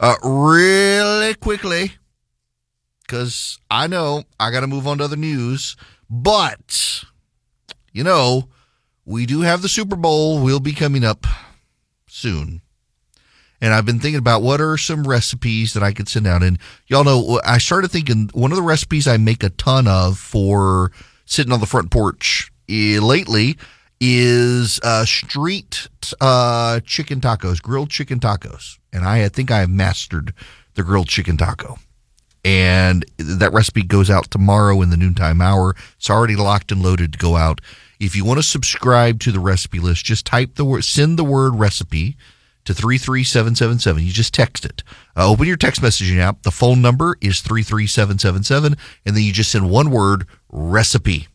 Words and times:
uh, 0.00 0.16
really 0.22 1.34
quickly 1.34 1.92
because 3.02 3.58
I 3.70 3.86
know 3.86 4.24
I 4.38 4.50
got 4.50 4.60
to 4.60 4.66
move 4.66 4.86
on 4.86 4.98
to 4.98 5.04
other 5.04 5.16
news. 5.16 5.76
But, 6.10 7.04
you 7.92 8.04
know, 8.04 8.48
we 9.04 9.26
do 9.26 9.40
have 9.40 9.62
the 9.62 9.68
Super 9.68 9.96
Bowl 9.96 10.42
We'll 10.42 10.60
be 10.60 10.72
coming 10.72 11.04
up 11.04 11.26
soon. 12.06 12.62
And 13.60 13.74
I've 13.74 13.86
been 13.86 13.98
thinking 13.98 14.20
about 14.20 14.42
what 14.42 14.60
are 14.60 14.76
some 14.76 15.04
recipes 15.04 15.72
that 15.72 15.82
I 15.82 15.92
could 15.92 16.08
send 16.08 16.26
out. 16.26 16.44
And 16.44 16.58
y'all 16.86 17.02
know, 17.02 17.40
I 17.44 17.58
started 17.58 17.90
thinking 17.90 18.30
one 18.32 18.52
of 18.52 18.56
the 18.56 18.62
recipes 18.62 19.08
I 19.08 19.16
make 19.16 19.42
a 19.42 19.50
ton 19.50 19.88
of 19.88 20.16
for 20.16 20.92
sitting 21.24 21.52
on 21.52 21.60
the 21.60 21.66
front 21.66 21.90
porch 21.90 22.52
eh, 22.68 23.00
lately 23.00 23.58
is 24.00 24.80
uh, 24.82 25.04
street 25.04 25.88
uh, 26.20 26.80
chicken 26.80 27.20
tacos, 27.20 27.60
grilled 27.60 27.90
chicken 27.90 28.20
tacos. 28.20 28.78
And 28.92 29.04
I 29.04 29.28
think 29.28 29.50
I 29.50 29.60
have 29.60 29.70
mastered 29.70 30.32
the 30.74 30.82
grilled 30.82 31.08
chicken 31.08 31.36
taco. 31.36 31.78
And 32.44 33.04
that 33.18 33.52
recipe 33.52 33.82
goes 33.82 34.08
out 34.08 34.30
tomorrow 34.30 34.80
in 34.80 34.90
the 34.90 34.96
noontime 34.96 35.40
hour. 35.40 35.74
It's 35.96 36.08
already 36.08 36.36
locked 36.36 36.72
and 36.72 36.82
loaded 36.82 37.12
to 37.12 37.18
go 37.18 37.36
out. 37.36 37.60
If 37.98 38.14
you 38.14 38.24
want 38.24 38.38
to 38.38 38.44
subscribe 38.44 39.18
to 39.20 39.32
the 39.32 39.40
recipe 39.40 39.80
list, 39.80 40.04
just 40.04 40.24
type 40.24 40.54
the 40.54 40.64
word, 40.64 40.84
send 40.84 41.18
the 41.18 41.24
word 41.24 41.56
recipe 41.56 42.16
to 42.64 42.72
33777. 42.72 44.04
You 44.04 44.12
just 44.12 44.32
text 44.32 44.64
it. 44.64 44.84
Uh, 45.16 45.28
open 45.28 45.46
your 45.46 45.56
text 45.56 45.82
messaging 45.82 46.18
app. 46.18 46.42
The 46.42 46.52
phone 46.52 46.80
number 46.80 47.16
is 47.20 47.40
33777. 47.40 48.76
And 49.04 49.16
then 49.16 49.22
you 49.24 49.32
just 49.32 49.50
send 49.50 49.68
one 49.68 49.90
word 49.90 50.26
recipe. 50.48 51.26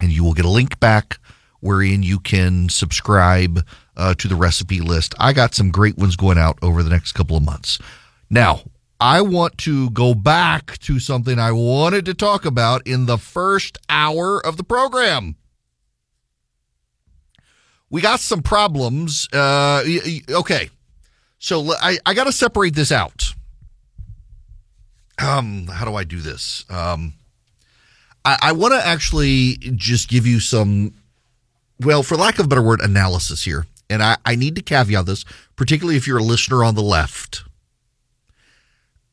And 0.00 0.10
you 0.10 0.24
will 0.24 0.32
get 0.32 0.46
a 0.46 0.50
link 0.50 0.80
back 0.80 1.18
wherein 1.60 2.02
you 2.02 2.20
can 2.20 2.68
subscribe 2.68 3.66
uh, 3.96 4.14
to 4.14 4.28
the 4.28 4.36
recipe 4.36 4.80
list. 4.80 5.14
I 5.18 5.32
got 5.32 5.54
some 5.54 5.70
great 5.70 5.98
ones 5.98 6.16
going 6.16 6.38
out 6.38 6.58
over 6.62 6.82
the 6.82 6.90
next 6.90 7.12
couple 7.12 7.36
of 7.36 7.44
months. 7.44 7.78
Now, 8.30 8.62
I 9.00 9.20
want 9.22 9.58
to 9.58 9.90
go 9.90 10.14
back 10.14 10.78
to 10.78 10.98
something 10.98 11.38
I 11.38 11.52
wanted 11.52 12.04
to 12.06 12.14
talk 12.14 12.44
about 12.44 12.86
in 12.86 13.06
the 13.06 13.18
first 13.18 13.78
hour 13.88 14.44
of 14.44 14.56
the 14.56 14.64
program 14.64 15.36
we 17.90 18.00
got 18.00 18.20
some 18.20 18.42
problems. 18.42 19.28
Uh, 19.32 19.82
okay, 20.30 20.70
so 21.38 21.72
I, 21.80 21.98
I 22.04 22.14
got 22.14 22.24
to 22.24 22.32
separate 22.32 22.74
this 22.74 22.92
out. 22.92 23.34
Um, 25.20 25.66
how 25.66 25.84
do 25.84 25.94
I 25.94 26.04
do 26.04 26.20
this? 26.20 26.64
Um, 26.70 27.14
I, 28.24 28.38
I 28.42 28.52
want 28.52 28.74
to 28.74 28.86
actually 28.86 29.56
just 29.74 30.08
give 30.08 30.26
you 30.26 30.38
some, 30.38 30.94
well, 31.80 32.02
for 32.02 32.16
lack 32.16 32.38
of 32.38 32.46
a 32.46 32.48
better 32.48 32.62
word, 32.62 32.80
analysis 32.80 33.44
here. 33.44 33.66
And 33.90 34.02
I, 34.02 34.16
I 34.24 34.34
need 34.34 34.54
to 34.56 34.62
caveat 34.62 35.06
this, 35.06 35.24
particularly 35.56 35.96
if 35.96 36.06
you're 36.06 36.18
a 36.18 36.22
listener 36.22 36.62
on 36.62 36.74
the 36.74 36.82
left. 36.82 37.44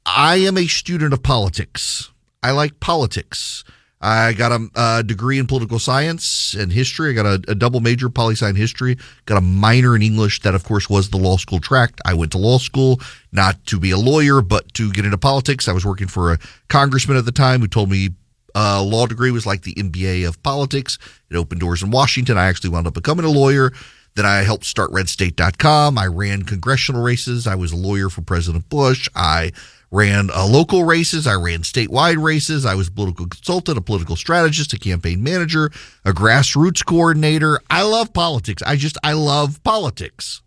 I 0.05 0.37
am 0.37 0.57
a 0.57 0.67
student 0.67 1.13
of 1.13 1.23
politics. 1.23 2.11
I 2.43 2.51
like 2.51 2.79
politics. 2.79 3.63
I 4.01 4.33
got 4.33 4.51
a, 4.51 4.69
a, 4.75 5.03
degree 5.03 5.39
in 5.39 5.47
political 5.47 5.79
science 5.79 6.53
and 6.53 6.71
history. 6.71 7.09
I 7.09 7.13
got 7.13 7.25
a, 7.25 7.41
a 7.47 7.55
double 7.55 7.79
major 7.79 8.09
poli 8.09 8.35
sci 8.35 8.53
history. 8.53 8.97
Got 9.25 9.37
a 9.37 9.41
minor 9.41 9.95
in 9.95 10.03
English. 10.03 10.41
That, 10.41 10.53
of 10.53 10.63
course, 10.63 10.87
was 10.89 11.09
the 11.09 11.17
law 11.17 11.37
school 11.37 11.59
track. 11.59 11.93
I 12.05 12.13
went 12.13 12.31
to 12.33 12.37
law 12.37 12.59
school 12.59 12.99
not 13.31 13.65
to 13.67 13.79
be 13.79 13.89
a 13.89 13.97
lawyer, 13.97 14.41
but 14.41 14.71
to 14.75 14.91
get 14.91 15.05
into 15.05 15.17
politics. 15.17 15.67
I 15.67 15.71
was 15.71 15.85
working 15.85 16.07
for 16.07 16.33
a 16.33 16.39
congressman 16.67 17.17
at 17.17 17.25
the 17.25 17.31
time 17.31 17.61
who 17.61 17.67
told 17.67 17.89
me 17.89 18.09
a 18.55 18.81
law 18.81 19.05
degree 19.05 19.31
was 19.31 19.45
like 19.45 19.63
the 19.63 19.73
MBA 19.75 20.27
of 20.27 20.41
politics. 20.41 20.97
It 21.29 21.35
opened 21.35 21.59
doors 21.59 21.83
in 21.83 21.91
Washington. 21.91 22.37
I 22.37 22.47
actually 22.47 22.69
wound 22.71 22.87
up 22.87 22.93
becoming 22.93 23.25
a 23.25 23.29
lawyer. 23.29 23.71
Then 24.15 24.25
I 24.25 24.43
helped 24.43 24.63
start 24.63 24.91
redstate.com. 24.91 25.97
I 25.97 26.07
ran 26.07 26.43
congressional 26.43 27.03
races. 27.03 27.47
I 27.47 27.55
was 27.55 27.73
a 27.73 27.75
lawyer 27.75 28.09
for 28.09 28.21
President 28.21 28.69
Bush. 28.69 29.09
I 29.13 29.51
ran 29.91 30.29
uh, 30.33 30.47
local 30.47 30.85
races. 30.85 31.27
I 31.27 31.33
ran 31.33 31.61
statewide 31.61 32.23
races. 32.23 32.65
I 32.65 32.75
was 32.75 32.87
a 32.87 32.91
political 32.91 33.27
consultant, 33.27 33.77
a 33.77 33.81
political 33.81 34.15
strategist, 34.15 34.71
a 34.71 34.79
campaign 34.79 35.21
manager, 35.21 35.69
a 36.05 36.13
grassroots 36.13 36.85
coordinator. 36.85 37.59
I 37.69 37.83
love 37.83 38.13
politics. 38.13 38.63
I 38.63 38.77
just, 38.77 38.97
I 39.03 39.13
love 39.13 39.61
politics. 39.63 40.41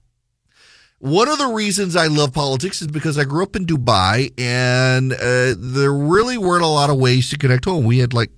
One 1.00 1.28
of 1.28 1.38
the 1.38 1.46
reasons 1.46 1.94
I 1.94 2.08
love 2.08 2.32
politics 2.32 2.82
is 2.82 2.88
because 2.88 3.18
I 3.18 3.24
grew 3.24 3.44
up 3.44 3.54
in 3.54 3.66
Dubai 3.66 4.32
and 4.36 5.12
uh, 5.12 5.54
there 5.56 5.92
really 5.92 6.36
weren't 6.36 6.64
a 6.64 6.68
lot 6.68 6.90
of 6.90 6.96
ways 6.96 7.30
to 7.30 7.38
connect 7.38 7.66
home. 7.66 7.84
We 7.84 7.98
had 7.98 8.12
like 8.12 8.30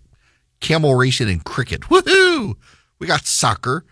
camel 0.60 0.94
racing 0.94 1.30
and 1.30 1.42
cricket. 1.42 1.82
Woohoo! 1.82 2.54
We 2.98 3.06
got 3.06 3.26
soccer. 3.26 3.86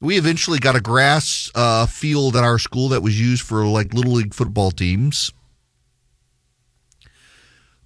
We 0.00 0.18
eventually 0.18 0.58
got 0.58 0.74
a 0.74 0.80
grass 0.80 1.52
uh, 1.54 1.86
field 1.86 2.34
at 2.34 2.42
our 2.42 2.58
school 2.58 2.88
that 2.88 3.02
was 3.02 3.18
used 3.18 3.42
for 3.42 3.64
like 3.64 3.94
little 3.94 4.12
league 4.12 4.34
football 4.34 4.72
teams. 4.72 5.32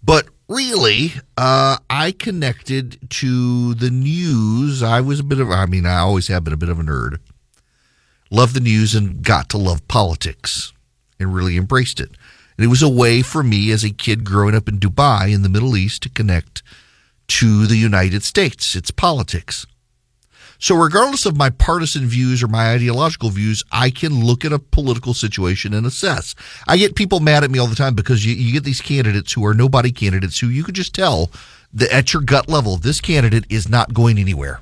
But 0.03 0.29
really, 0.49 1.13
uh, 1.37 1.77
I 1.91 2.13
connected 2.13 3.11
to 3.11 3.75
the 3.75 3.91
news. 3.91 4.83
I 4.83 5.03
was 5.03 5.21
a 5.21 5.25
bit 5.25 5.39
of, 5.39 5.51
I 5.51 5.67
mean, 5.67 5.85
I 5.85 5.99
always 5.99 6.29
have 6.29 6.45
been 6.45 6.55
a 6.55 6.57
bit 6.57 6.71
of 6.71 6.81
a 6.81 6.83
nerd. 6.83 7.19
Loved 8.31 8.55
the 8.55 8.61
news 8.61 8.95
and 8.95 9.23
got 9.23 9.49
to 9.51 9.59
love 9.59 9.87
politics 9.89 10.73
and 11.19 11.35
really 11.35 11.57
embraced 11.57 12.01
it. 12.01 12.11
And 12.57 12.65
it 12.65 12.69
was 12.69 12.83
a 12.83 12.89
way 12.89 13.23
for 13.23 13.43
me 13.43 13.71
as 13.71 13.85
a 13.85 13.91
kid 13.91 14.25
growing 14.25 14.55
up 14.55 14.69
in 14.69 14.79
Dubai 14.79 15.33
in 15.33 15.43
the 15.43 15.49
Middle 15.49 15.77
East 15.77 16.03
to 16.03 16.09
connect 16.11 16.63
to 17.29 17.67
the 17.67 17.77
United 17.77 18.23
States, 18.23 18.75
its 18.75 18.91
politics. 18.91 19.67
So, 20.61 20.75
regardless 20.75 21.25
of 21.25 21.37
my 21.37 21.51
partisan 21.51 22.07
views 22.07 22.43
or 22.43 22.49
my 22.49 22.73
ideological 22.73 23.31
views, 23.31 23.63
I 23.71 23.91
can 23.91 24.25
look 24.25 24.45
at 24.45 24.53
a 24.53 24.59
political 24.59 25.15
situation 25.15 25.73
and 25.73 25.87
assess. 25.87 26.35
I 26.67 26.77
get 26.77 26.97
people 26.97 27.21
mad 27.21 27.45
at 27.45 27.51
me 27.51 27.61
all 27.61 27.69
the 27.69 27.77
time 27.77 27.95
because 27.95 28.27
you, 28.27 28.35
you 28.35 28.53
get 28.53 28.65
these 28.65 28.81
candidates 28.81 29.33
who 29.33 29.47
are 29.47 29.55
nobody 29.55 29.93
candidates 29.93 30.41
who 30.41 30.49
you 30.49 30.65
could 30.65 30.75
just 30.75 30.95
tell 30.95 31.31
that 31.73 31.93
at 31.93 32.13
your 32.13 32.23
gut 32.23 32.49
level, 32.49 32.77
this 32.77 33.01
candidate 33.01 33.45
is 33.49 33.69
not 33.69 33.95
going 33.95 34.19
anywhere 34.19 34.61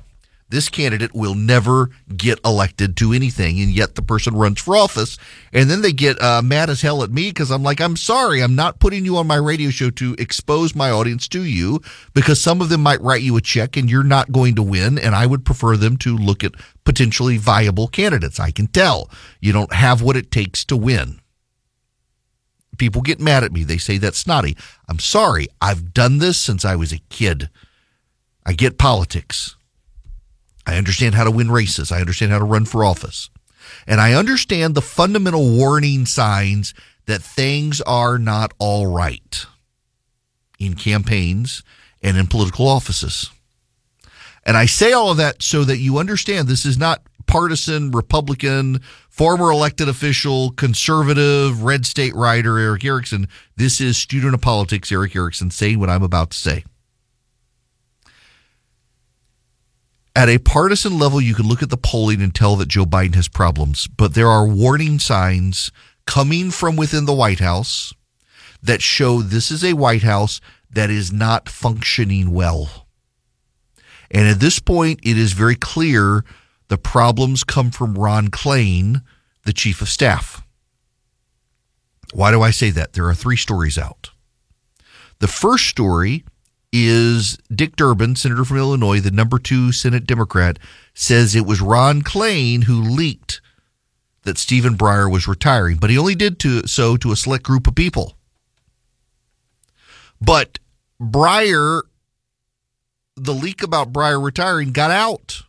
this 0.49 0.69
candidate 0.69 1.13
will 1.13 1.35
never 1.35 1.89
get 2.15 2.39
elected 2.45 2.95
to 2.97 3.11
anything, 3.11 3.59
and 3.59 3.69
yet 3.69 3.95
the 3.95 4.01
person 4.01 4.35
runs 4.35 4.61
for 4.61 4.77
office, 4.77 5.17
and 5.51 5.69
then 5.69 5.81
they 5.81 5.91
get 5.91 6.21
uh, 6.21 6.41
mad 6.41 6.69
as 6.69 6.81
hell 6.81 7.03
at 7.03 7.11
me 7.11 7.29
because 7.29 7.51
I'm 7.51 7.63
like, 7.63 7.81
I'm 7.81 7.97
sorry, 7.97 8.41
I'm 8.41 8.55
not 8.55 8.79
putting 8.79 9.03
you 9.03 9.17
on 9.17 9.27
my 9.27 9.35
radio 9.35 9.69
show 9.69 9.89
to 9.91 10.15
expose 10.17 10.73
my 10.73 10.89
audience 10.89 11.27
to 11.29 11.43
you 11.43 11.81
because 12.13 12.39
some 12.39 12.61
of 12.61 12.69
them 12.69 12.81
might 12.81 13.01
write 13.01 13.21
you 13.21 13.35
a 13.35 13.41
check 13.41 13.75
and 13.75 13.89
you're 13.91 14.03
not 14.03 14.31
going 14.31 14.55
to 14.55 14.63
win, 14.63 14.97
and 14.97 15.15
I 15.15 15.25
would 15.25 15.45
prefer 15.45 15.75
them 15.75 15.97
to 15.97 16.15
look 16.15 16.43
at 16.43 16.53
potentially 16.85 17.37
viable 17.37 17.87
candidates. 17.87 18.39
I 18.39 18.51
can 18.51 18.67
tell 18.67 19.09
you 19.41 19.51
don't 19.51 19.73
have 19.73 20.01
what 20.01 20.15
it 20.15 20.31
takes 20.31 20.63
to 20.65 20.77
win. 20.77 21.19
People 22.77 23.01
get 23.01 23.19
mad 23.19 23.43
at 23.43 23.51
me. 23.51 23.63
They 23.63 23.79
say 23.79 23.97
that's 23.97 24.19
snotty. 24.19 24.55
I'm 24.87 24.99
sorry. 24.99 25.47
I've 25.61 25.93
done 25.93 26.19
this 26.19 26.37
since 26.37 26.63
I 26.63 26.75
was 26.75 26.93
a 26.93 26.99
kid. 27.09 27.49
I 28.45 28.53
get 28.53 28.77
politics. 28.77 29.56
I 30.67 30.75
understand 30.75 31.15
how 31.15 31.23
to 31.23 31.31
win 31.31 31.49
races. 31.49 31.91
I 31.91 32.01
understand 32.01 32.33
how 32.33 32.39
to 32.39 32.45
run 32.45 32.65
for 32.65 32.83
office. 32.83 33.29
And 33.87 34.01
I 34.01 34.13
understand 34.13 34.75
the 34.75 34.81
fundamental 34.81 35.49
warning 35.49 36.05
signs 36.05 36.73
that 37.05 37.21
things 37.21 37.79
are 37.81 38.19
not 38.19 38.53
all 38.59 38.85
right 38.85 39.45
in 40.59 40.75
campaigns 40.75 41.63
and 42.03 42.17
in 42.17 42.27
political 42.27 42.67
offices. 42.67 43.31
And 44.45 44.57
I 44.57 44.65
say 44.65 44.91
all 44.91 45.11
of 45.11 45.17
that 45.17 45.41
so 45.41 45.63
that 45.63 45.77
you 45.77 45.97
understand 45.97 46.47
this 46.47 46.65
is 46.65 46.77
not 46.77 47.01
partisan, 47.27 47.91
Republican, 47.91 48.81
former 49.09 49.51
elected 49.51 49.87
official, 49.87 50.51
conservative, 50.51 51.63
red 51.63 51.85
state 51.85 52.13
writer 52.13 52.57
Erick 52.57 52.83
Erickson. 52.83 53.27
This 53.55 53.79
is 53.79 53.97
student 53.97 54.33
of 54.33 54.41
politics, 54.41 54.91
Erick 54.91 55.15
Erickson, 55.15 55.49
saying 55.49 55.79
what 55.79 55.89
I'm 55.89 56.03
about 56.03 56.31
to 56.31 56.37
say. 56.37 56.65
At 60.17 60.29
a 60.29 60.39
partisan 60.39 60.97
level, 60.97 61.21
you 61.21 61.35
can 61.35 61.47
look 61.47 61.61
at 61.61 61.69
the 61.69 61.77
polling 61.77 62.23
and 62.23 62.33
tell 62.33 62.55
that 62.55 62.69
Joe 62.69 62.85
Biden 62.85 63.13
has 63.13 63.27
problems, 63.27 63.85
but 63.85 64.15
there 64.15 64.29
are 64.29 64.47
warning 64.47 64.97
signs 64.97 65.71
coming 66.07 66.49
from 66.49 66.75
within 66.75 67.05
the 67.05 67.13
White 67.13 67.37
House 67.39 67.93
that 68.59 68.81
show 68.81 69.21
this 69.21 69.51
is 69.51 69.63
a 69.63 69.73
White 69.73 70.01
House 70.01 70.41
that 70.71 70.89
is 70.89 71.13
not 71.13 71.47
functioning 71.47 72.31
well. 72.31 72.87
And 74.09 74.27
at 74.27 74.39
this 74.39 74.57
point, 74.57 75.01
it 75.03 75.19
is 75.19 75.33
very 75.33 75.53
clear 75.55 76.25
the 76.67 76.79
problems 76.79 77.43
come 77.43 77.69
from 77.69 77.93
Ron 77.93 78.29
Klain, 78.29 79.03
the 79.45 79.53
chief 79.53 79.83
of 79.83 79.87
staff. 79.87 80.41
Why 82.11 82.31
do 82.31 82.41
I 82.41 82.49
say 82.49 82.71
that? 82.71 82.93
There 82.93 83.05
are 83.05 83.13
three 83.13 83.37
stories 83.37 83.77
out. 83.77 84.09
The 85.19 85.27
first 85.27 85.67
story 85.67 86.25
is 86.71 87.37
Dick 87.53 87.75
Durbin, 87.75 88.15
senator 88.15 88.45
from 88.45 88.57
Illinois, 88.57 88.99
the 88.99 89.11
number 89.11 89.39
two 89.39 89.71
Senate 89.71 90.05
Democrat, 90.05 90.59
says 90.93 91.35
it 91.35 91.45
was 91.45 91.61
Ron 91.61 92.01
Klain 92.01 92.63
who 92.63 92.81
leaked 92.81 93.41
that 94.23 94.37
Stephen 94.37 94.77
Breyer 94.77 95.09
was 95.09 95.27
retiring, 95.27 95.77
but 95.77 95.89
he 95.89 95.97
only 95.97 96.15
did 96.15 96.39
to, 96.39 96.67
so 96.67 96.97
to 96.97 97.11
a 97.11 97.15
select 97.15 97.43
group 97.43 97.67
of 97.67 97.75
people. 97.75 98.17
But 100.19 100.59
Breyer, 100.99 101.83
the 103.15 103.33
leak 103.33 103.63
about 103.63 103.93
Breyer 103.93 104.23
retiring 104.23 104.71
got 104.71 104.91
out. 104.91 105.43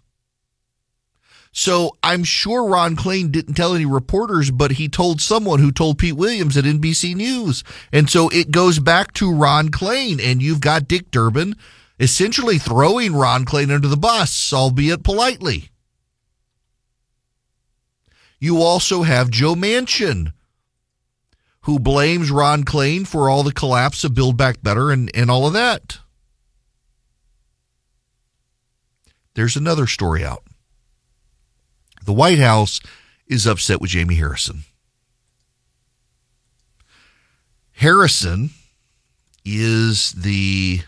So 1.58 1.96
I'm 2.04 2.22
sure 2.22 2.68
Ron 2.68 2.94
Klain 2.94 3.32
didn't 3.32 3.54
tell 3.54 3.74
any 3.74 3.84
reporters, 3.84 4.52
but 4.52 4.70
he 4.70 4.88
told 4.88 5.20
someone 5.20 5.58
who 5.58 5.72
told 5.72 5.98
Pete 5.98 6.14
Williams 6.14 6.56
at 6.56 6.62
NBC 6.62 7.16
News. 7.16 7.64
And 7.92 8.08
so 8.08 8.28
it 8.28 8.52
goes 8.52 8.78
back 8.78 9.12
to 9.14 9.34
Ron 9.34 9.70
Klain, 9.70 10.24
and 10.24 10.40
you've 10.40 10.60
got 10.60 10.86
Dick 10.86 11.10
Durbin 11.10 11.56
essentially 11.98 12.58
throwing 12.58 13.12
Ron 13.12 13.44
Klain 13.44 13.74
under 13.74 13.88
the 13.88 13.96
bus, 13.96 14.52
albeit 14.52 15.02
politely. 15.02 15.70
You 18.38 18.62
also 18.62 19.02
have 19.02 19.28
Joe 19.28 19.56
Manchin, 19.56 20.32
who 21.62 21.80
blames 21.80 22.30
Ron 22.30 22.62
Klain 22.62 23.04
for 23.04 23.28
all 23.28 23.42
the 23.42 23.50
collapse 23.50 24.04
of 24.04 24.14
Build 24.14 24.36
Back 24.36 24.62
Better 24.62 24.92
and, 24.92 25.10
and 25.12 25.28
all 25.28 25.44
of 25.44 25.54
that. 25.54 25.98
There's 29.34 29.56
another 29.56 29.88
story 29.88 30.24
out. 30.24 30.44
The 32.08 32.14
White 32.14 32.38
House 32.38 32.80
is 33.26 33.46
upset 33.46 33.82
with 33.82 33.90
Jamie 33.90 34.14
Harrison. 34.14 34.62
Harrison 37.72 38.48
is 39.44 40.12
the 40.12 40.80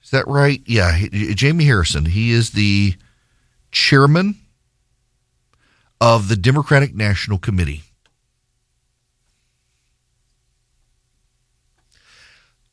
is 0.00 0.10
that 0.12 0.28
right? 0.28 0.62
Yeah, 0.64 1.08
Jamie 1.10 1.64
Harrison. 1.64 2.04
He 2.04 2.30
is 2.30 2.50
the 2.50 2.94
chairman 3.72 4.36
of 6.00 6.28
the 6.28 6.36
Democratic 6.36 6.94
National 6.94 7.38
Committee. 7.38 7.82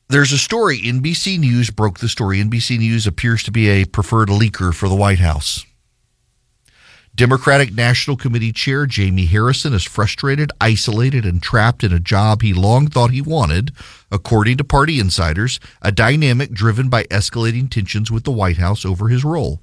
There's 0.08 0.30
a 0.30 0.38
story. 0.38 0.80
NBC 0.80 1.40
News 1.40 1.70
broke 1.70 1.98
the 1.98 2.08
story. 2.08 2.40
NBC 2.40 2.78
News 2.78 3.08
appears 3.08 3.42
to 3.42 3.50
be 3.50 3.68
a 3.68 3.86
preferred 3.86 4.28
leaker 4.28 4.72
for 4.72 4.88
the 4.88 4.94
White 4.94 5.18
House. 5.18 5.64
Democratic 7.14 7.74
National 7.74 8.16
Committee 8.16 8.52
Chair 8.52 8.86
Jamie 8.86 9.26
Harrison 9.26 9.74
is 9.74 9.84
frustrated, 9.84 10.50
isolated, 10.62 11.26
and 11.26 11.42
trapped 11.42 11.84
in 11.84 11.92
a 11.92 12.00
job 12.00 12.40
he 12.40 12.54
long 12.54 12.86
thought 12.86 13.10
he 13.10 13.20
wanted, 13.20 13.70
according 14.10 14.56
to 14.56 14.64
party 14.64 14.98
insiders, 14.98 15.60
a 15.82 15.92
dynamic 15.92 16.52
driven 16.52 16.88
by 16.88 17.04
escalating 17.04 17.70
tensions 17.70 18.10
with 18.10 18.24
the 18.24 18.32
White 18.32 18.56
House 18.56 18.86
over 18.86 19.08
his 19.08 19.24
role. 19.24 19.60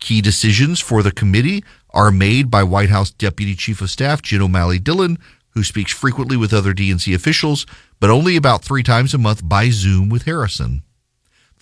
Key 0.00 0.20
decisions 0.20 0.80
for 0.80 1.04
the 1.04 1.12
committee 1.12 1.62
are 1.90 2.10
made 2.10 2.50
by 2.50 2.64
White 2.64 2.90
House 2.90 3.12
Deputy 3.12 3.54
Chief 3.54 3.80
of 3.80 3.88
Staff 3.88 4.22
Jen 4.22 4.42
O'Malley 4.42 4.80
Dillon, 4.80 5.16
who 5.50 5.62
speaks 5.62 5.92
frequently 5.92 6.36
with 6.36 6.52
other 6.52 6.74
DNC 6.74 7.14
officials, 7.14 7.66
but 8.00 8.10
only 8.10 8.34
about 8.34 8.64
three 8.64 8.82
times 8.82 9.14
a 9.14 9.18
month 9.18 9.48
by 9.48 9.70
Zoom 9.70 10.08
with 10.08 10.24
Harrison. 10.24 10.82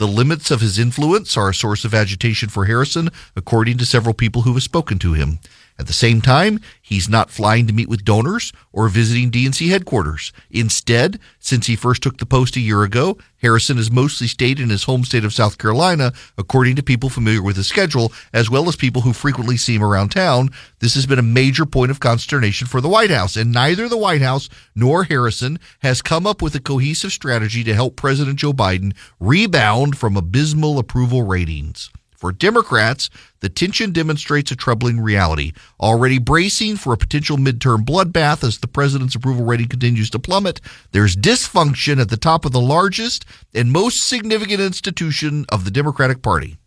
The 0.02 0.08
limits 0.08 0.50
of 0.50 0.60
his 0.60 0.80
influence 0.80 1.36
are 1.36 1.50
a 1.50 1.54
source 1.54 1.84
of 1.84 1.94
agitation 1.94 2.48
for 2.48 2.64
Harrison, 2.64 3.08
according 3.36 3.78
to 3.78 3.86
several 3.86 4.14
people 4.14 4.42
who 4.42 4.52
have 4.54 4.62
spoken 4.64 4.98
to 4.98 5.12
him. 5.12 5.38
At 5.82 5.88
the 5.88 5.92
same 5.94 6.20
time, 6.20 6.60
he's 6.80 7.08
not 7.08 7.28
flying 7.28 7.66
to 7.66 7.72
meet 7.72 7.88
with 7.88 8.04
donors 8.04 8.52
or 8.72 8.88
visiting 8.88 9.32
DNC 9.32 9.68
headquarters. 9.68 10.32
Instead, 10.48 11.18
since 11.40 11.66
he 11.66 11.74
first 11.74 12.04
took 12.04 12.18
the 12.18 12.24
post 12.24 12.54
a 12.54 12.60
year 12.60 12.84
ago, 12.84 13.18
Harrison 13.38 13.78
has 13.78 13.90
mostly 13.90 14.28
stayed 14.28 14.60
in 14.60 14.70
his 14.70 14.84
home 14.84 15.02
state 15.02 15.24
of 15.24 15.32
South 15.32 15.58
Carolina, 15.58 16.12
according 16.38 16.76
to 16.76 16.84
people 16.84 17.10
familiar 17.10 17.42
with 17.42 17.56
his 17.56 17.66
schedule, 17.66 18.12
as 18.32 18.48
well 18.48 18.68
as 18.68 18.76
people 18.76 19.02
who 19.02 19.12
frequently 19.12 19.56
see 19.56 19.74
him 19.74 19.82
around 19.82 20.10
town. 20.10 20.50
This 20.78 20.94
has 20.94 21.04
been 21.04 21.18
a 21.18 21.22
major 21.22 21.66
point 21.66 21.90
of 21.90 21.98
consternation 21.98 22.68
for 22.68 22.80
the 22.80 22.88
White 22.88 23.10
House, 23.10 23.34
and 23.34 23.50
neither 23.50 23.88
the 23.88 23.98
White 23.98 24.22
House 24.22 24.48
nor 24.76 25.02
Harrison 25.02 25.58
has 25.80 26.00
come 26.00 26.28
up 26.28 26.40
with 26.40 26.54
a 26.54 26.60
cohesive 26.60 27.10
strategy 27.10 27.64
to 27.64 27.74
help 27.74 27.96
President 27.96 28.38
Joe 28.38 28.52
Biden 28.52 28.94
rebound 29.18 29.98
from 29.98 30.16
abysmal 30.16 30.78
approval 30.78 31.24
ratings. 31.24 31.90
For 32.22 32.30
Democrats, 32.30 33.10
the 33.40 33.48
tension 33.48 33.90
demonstrates 33.90 34.52
a 34.52 34.54
troubling 34.54 35.00
reality. 35.00 35.54
Already 35.80 36.20
bracing 36.20 36.76
for 36.76 36.92
a 36.92 36.96
potential 36.96 37.36
midterm 37.36 37.84
bloodbath 37.84 38.44
as 38.44 38.58
the 38.58 38.68
president's 38.68 39.16
approval 39.16 39.44
rating 39.44 39.66
continues 39.66 40.08
to 40.10 40.20
plummet, 40.20 40.60
there's 40.92 41.16
dysfunction 41.16 42.00
at 42.00 42.10
the 42.10 42.16
top 42.16 42.44
of 42.44 42.52
the 42.52 42.60
largest 42.60 43.24
and 43.52 43.72
most 43.72 44.06
significant 44.06 44.60
institution 44.60 45.46
of 45.48 45.64
the 45.64 45.72
Democratic 45.72 46.22
Party. 46.22 46.58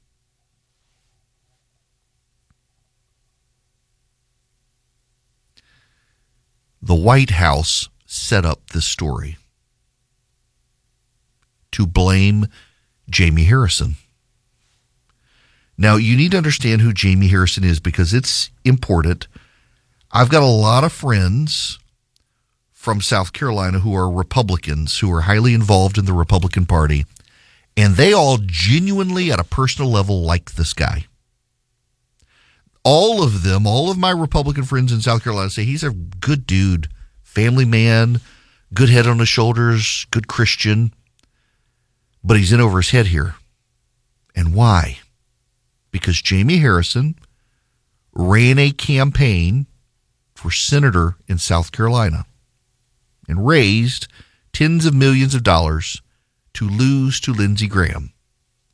The 6.81 6.95
White 6.95 7.29
House 7.29 7.87
set 8.05 8.43
up 8.43 8.71
this 8.71 8.85
story 8.85 9.37
to 11.71 11.87
blame 11.87 12.47
Jamie 13.09 13.45
Harrison. 13.45 13.95
Now, 15.77 15.95
you 15.97 16.15
need 16.15 16.31
to 16.31 16.37
understand 16.37 16.81
who 16.81 16.93
Jamie 16.93 17.27
Harrison 17.27 17.63
is 17.63 17.79
because 17.79 18.13
it's 18.13 18.49
important. 18.63 19.27
I've 20.11 20.29
got 20.29 20.43
a 20.43 20.45
lot 20.45 20.83
of 20.83 20.93
friends 20.93 21.77
from 22.71 23.01
South 23.01 23.33
Carolina 23.33 23.79
who 23.79 23.95
are 23.95 24.09
Republicans, 24.09 24.99
who 24.99 25.11
are 25.11 25.21
highly 25.21 25.53
involved 25.53 25.97
in 25.97 26.05
the 26.05 26.13
Republican 26.13 26.65
Party, 26.65 27.05
and 27.75 27.95
they 27.95 28.13
all 28.13 28.37
genuinely, 28.41 29.31
at 29.31 29.39
a 29.39 29.43
personal 29.43 29.91
level, 29.91 30.21
like 30.21 30.53
this 30.53 30.73
guy. 30.73 31.05
All 32.83 33.23
of 33.23 33.43
them, 33.43 33.65
all 33.65 33.89
of 33.89 33.97
my 33.97 34.11
Republican 34.11 34.63
friends 34.63 34.93
in 34.93 35.01
South 35.01 35.23
Carolina 35.23 35.49
say 35.49 35.63
he's 35.63 35.83
a 35.83 35.89
good 35.89 36.45
dude, 36.45 36.87
family 37.23 37.65
man, 37.65 38.21
good 38.73 38.89
head 38.89 39.07
on 39.07 39.19
his 39.19 39.29
shoulders, 39.29 40.05
good 40.11 40.27
Christian, 40.27 40.93
but 42.23 42.37
he's 42.37 42.53
in 42.53 42.61
over 42.61 42.77
his 42.77 42.91
head 42.91 43.07
here. 43.07 43.35
And 44.35 44.53
why? 44.53 44.99
Because 45.95 46.21
Jamie 46.21 46.57
Harrison 46.57 47.15
ran 48.11 48.59
a 48.59 48.71
campaign 48.71 49.65
for 50.33 50.51
senator 50.51 51.15
in 51.25 51.37
South 51.37 51.71
Carolina 51.71 52.25
and 53.29 53.47
raised 53.47 54.09
tens 54.51 54.85
of 54.85 54.93
millions 54.93 55.33
of 55.33 55.41
dollars 55.41 56.01
to 56.53 56.67
lose 56.67 57.21
to 57.21 57.31
Lindsey 57.31 57.67
Graham. 57.67 58.11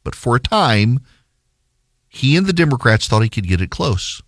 But 0.04 0.16
for 0.16 0.36
a 0.36 0.40
time, 0.40 1.02
he 2.10 2.36
and 2.36 2.48
the 2.48 2.54
Democrats 2.54 3.08
thought 3.08 3.22
he 3.22 3.30
could 3.30 3.48
get 3.48 3.62
it 3.62 3.70
close. 3.70 4.24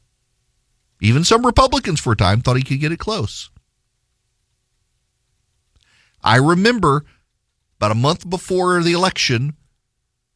Even 1.02 1.24
some 1.24 1.48
Republicans 1.48 2.00
for 2.00 2.14
a 2.14 2.16
time 2.16 2.42
thought 2.42 2.58
he 2.58 2.64
could 2.64 2.80
get 2.80 2.92
it 2.92 3.00
close. 3.00 3.50
I 6.24 6.36
remember 6.36 7.06
about 7.78 7.90
a 7.90 7.96
month 7.96 8.30
before 8.30 8.84
the 8.84 8.94
election 8.94 9.56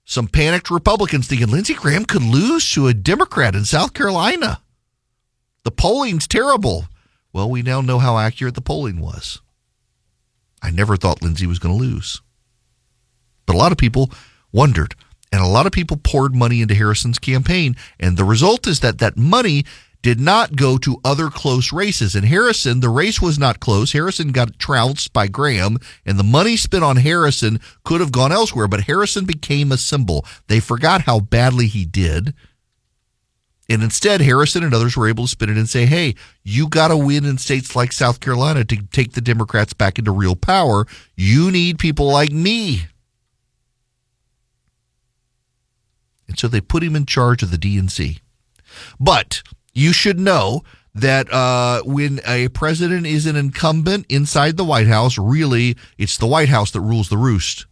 some 0.08 0.30
panicked 0.30 0.72
Republicans 0.72 1.28
thinking 1.28 1.50
Lindsey 1.50 1.74
Graham 1.74 2.06
could 2.06 2.24
lose 2.24 2.72
to 2.72 2.88
a 2.88 2.94
Democrat 2.94 3.56
in 3.56 3.66
South 3.66 3.94
Carolina. 3.94 4.62
The 5.66 5.72
polling's 5.72 6.28
terrible. 6.28 6.86
Well, 7.34 7.50
we 7.50 7.62
now 7.62 7.82
know 7.82 8.00
how 8.00 8.18
accurate 8.18 8.56
the 8.56 8.62
polling 8.62 9.02
was. 9.02 9.42
I 10.62 10.72
never 10.72 10.96
thought 10.96 11.22
Lindsey 11.22 11.46
was 11.46 11.60
going 11.60 11.78
to 11.78 11.84
lose. 11.84 12.22
But 13.46 13.58
a 13.58 13.60
lot 13.60 13.74
of 13.74 13.78
people 13.78 14.10
wondered, 14.54 14.96
and 15.34 15.42
a 15.42 15.48
lot 15.48 15.66
of 15.66 15.74
people 15.74 15.98
poured 15.98 16.34
money 16.34 16.62
into 16.62 16.74
Harrison's 16.74 17.20
campaign. 17.20 17.76
And 18.00 18.16
the 18.16 18.24
result 18.24 18.66
is 18.66 18.80
that 18.80 19.00
that 19.00 19.18
money 19.18 19.66
did 20.08 20.22
not 20.22 20.56
go 20.56 20.78
to 20.78 21.02
other 21.04 21.30
close 21.30 21.74
races. 21.74 22.16
In 22.16 22.24
Harrison, 22.24 22.80
the 22.80 22.88
race 22.88 23.22
was 23.22 23.38
not 23.38 23.60
close. 23.60 23.92
Harrison 23.92 24.32
got 24.32 24.58
trounced 24.58 25.12
by 25.12 25.28
Graham, 25.28 25.80
and 26.06 26.18
the 26.18 26.24
money 26.24 26.56
spent 26.56 26.82
on 26.82 26.96
Harrison 26.96 27.60
could 27.84 28.00
have 28.00 28.14
gone 28.14 28.32
elsewhere, 28.32 28.70
but 28.70 28.86
Harrison 28.86 29.26
became 29.26 29.70
a 29.70 29.78
symbol. 29.78 30.26
They 30.48 30.62
forgot 30.62 31.02
how 31.02 31.20
badly 31.20 31.68
he 31.68 31.84
did. 31.84 32.34
And 33.70 33.84
instead, 33.84 34.22
Harrison 34.22 34.64
and 34.64 34.74
others 34.74 34.96
were 34.96 35.10
able 35.10 35.26
to 35.26 35.30
spin 35.30 35.50
it 35.50 35.58
and 35.58 35.68
say, 35.68 35.86
hey, 35.86 36.16
you 36.42 36.70
got 36.70 36.88
to 36.88 36.96
win 36.96 37.26
in 37.26 37.38
states 37.38 37.76
like 37.76 37.92
South 37.92 38.22
Carolina 38.22 38.64
to 38.64 38.78
take 38.94 39.12
the 39.12 39.20
Democrats 39.20 39.74
back 39.74 40.00
into 40.00 40.12
real 40.12 40.38
power. 40.38 40.86
You 41.18 41.52
need 41.52 41.80
people 41.80 42.10
like 42.10 42.32
me. 42.32 42.84
And 46.30 46.40
so 46.40 46.48
they 46.48 46.62
put 46.62 46.82
him 46.82 46.96
in 46.96 47.06
charge 47.06 47.44
of 47.44 47.52
the 47.52 47.58
DNC. 47.58 48.22
But 49.02 49.44
you 49.78 49.94
should 49.94 50.20
know 50.20 50.64
that 50.96 51.32
uh, 51.32 51.84
when 51.84 52.20
a 52.26 52.48
president 52.50 53.06
is 53.06 53.28
an 53.28 53.36
incumbent 53.36 54.06
inside 54.10 54.58
the 54.58 54.64
White 54.64 54.88
House, 54.88 55.18
really, 55.18 55.78
it's 55.98 56.18
the 56.18 56.26
White 56.26 56.50
House 56.50 56.72
that 56.72 56.82
rules 56.82 57.10
the 57.10 57.18
roost. 57.18 57.68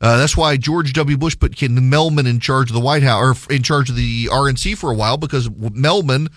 Uh, 0.00 0.16
that's 0.16 0.36
why 0.36 0.56
George 0.56 0.92
W. 0.92 1.16
Bush 1.16 1.36
put 1.38 1.56
Ken 1.56 1.76
Mehlman 1.76 2.28
in 2.28 2.40
charge 2.40 2.70
of 2.70 2.74
the 2.74 2.80
White 2.80 3.02
House 3.02 3.46
or 3.48 3.52
in 3.52 3.62
charge 3.62 3.90
of 3.90 3.96
the 3.96 4.26
RNC 4.26 4.76
for 4.78 4.90
a 4.90 4.94
while 4.94 5.16
because 5.16 5.48
Mehlman 5.48 6.28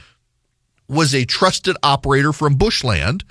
was 0.87 1.13
a 1.13 1.25
trusted 1.25 1.75
operator 1.83 2.33
from 2.33 2.55
Bushland 2.55 3.23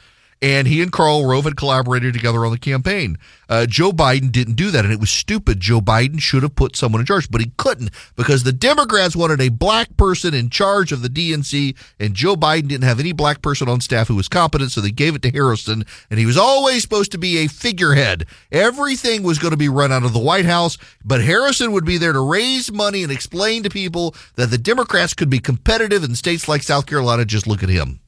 and 0.45 0.69
he 0.69 0.83
and 0.83 0.93
Karl 0.93 1.25
Rove 1.25 1.45
had 1.45 1.57
collaborated 1.57 2.13
together 2.13 2.45
on 2.45 2.53
the 2.53 2.59
campaign. 2.59 3.17
Uh, 3.49 3.65
Joe 3.65 3.93
Biden 3.93 4.31
didn't 4.31 4.57
do 4.57 4.71
that, 4.71 4.85
and 4.85 4.93
it 4.93 5.01
was 5.01 5.09
stupid. 5.09 5.59
Joe 5.59 5.81
Biden 5.81 6.21
should 6.21 6.43
have 6.43 6.55
put 6.55 6.77
someone 6.77 7.01
in 7.01 7.07
charge, 7.07 7.31
but 7.31 7.41
he 7.41 7.51
couldn't 7.57 7.91
because 8.15 8.43
the 8.43 8.53
Democrats 8.53 9.17
wanted 9.17 9.41
a 9.41 9.49
black 9.49 9.97
person 9.97 10.35
in 10.35 10.51
charge 10.51 10.93
of 10.93 11.01
the 11.01 11.09
DNC, 11.09 11.75
and 11.99 12.13
Joe 12.13 12.37
Biden 12.37 12.69
didn't 12.69 12.85
have 12.85 13.01
any 13.01 13.13
black 13.13 13.41
person 13.41 13.71
on 13.71 13.81
staff 13.81 14.09
who 14.09 14.17
was 14.17 14.29
competent, 14.29 14.71
so 14.71 14.83
they 14.83 14.91
gave 14.91 15.15
it 15.15 15.23
to 15.23 15.31
Harrison, 15.31 15.87
and 16.11 16.19
he 16.21 16.27
was 16.27 16.37
always 16.37 16.83
supposed 16.83 17.13
to 17.13 17.19
be 17.19 17.39
a 17.39 17.47
figurehead. 17.47 18.27
Everything 18.53 19.23
was 19.23 19.39
going 19.39 19.53
to 19.53 19.57
be 19.57 19.71
run 19.71 19.93
out 19.93 20.05
of 20.05 20.13
the 20.13 20.19
White 20.19 20.45
House, 20.45 20.77
but 21.03 21.23
Harrison 21.23 21.73
would 21.73 21.87
be 21.87 21.97
there 21.97 22.13
to 22.13 22.21
raise 22.21 22.71
money 22.71 23.03
and 23.03 23.11
explain 23.11 23.63
to 23.63 23.71
people 23.71 24.15
that 24.35 24.51
the 24.51 24.59
Democrats 24.59 25.15
could 25.15 25.31
be 25.31 25.39
competitive 25.39 26.05
in 26.05 26.15
states 26.15 26.49
like 26.49 26.63
South 26.63 26.85
Carolina. 26.85 27.25
Just 27.25 27.47
look 27.47 27.63
at 27.63 27.71
him. 27.71 28.01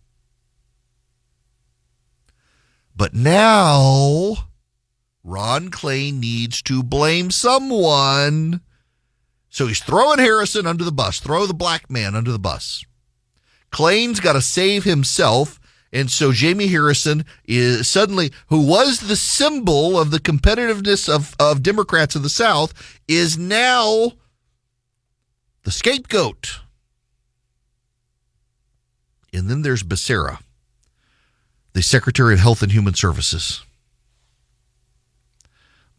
But 2.96 3.12
now 3.12 4.48
Ron 5.22 5.70
Klain 5.70 6.18
needs 6.18 6.62
to 6.62 6.82
blame 6.82 7.30
someone. 7.30 8.62
So 9.50 9.66
he's 9.66 9.82
throwing 9.82 10.18
Harrison 10.18 10.66
under 10.66 10.84
the 10.84 10.92
bus, 10.92 11.20
throw 11.20 11.46
the 11.46 11.54
black 11.54 11.90
man 11.90 12.14
under 12.14 12.32
the 12.32 12.38
bus. 12.38 12.84
Klain's 13.70 14.20
got 14.20 14.32
to 14.32 14.40
save 14.40 14.84
himself. 14.84 15.60
And 15.92 16.10
so 16.10 16.32
Jamie 16.32 16.66
Harrison 16.66 17.24
is 17.44 17.88
suddenly, 17.88 18.32
who 18.48 18.66
was 18.66 19.00
the 19.00 19.16
symbol 19.16 19.98
of 19.98 20.10
the 20.10 20.18
competitiveness 20.18 21.08
of, 21.08 21.34
of 21.38 21.62
Democrats 21.62 22.16
of 22.16 22.22
the 22.22 22.28
South, 22.28 22.72
is 23.06 23.38
now 23.38 24.12
the 25.62 25.70
scapegoat. 25.70 26.60
And 29.32 29.48
then 29.48 29.62
there's 29.62 29.82
Becerra 29.82 30.38
the 31.76 31.82
Secretary 31.82 32.32
of 32.32 32.40
Health 32.40 32.62
and 32.62 32.72
Human 32.72 32.94
Services. 32.94 33.62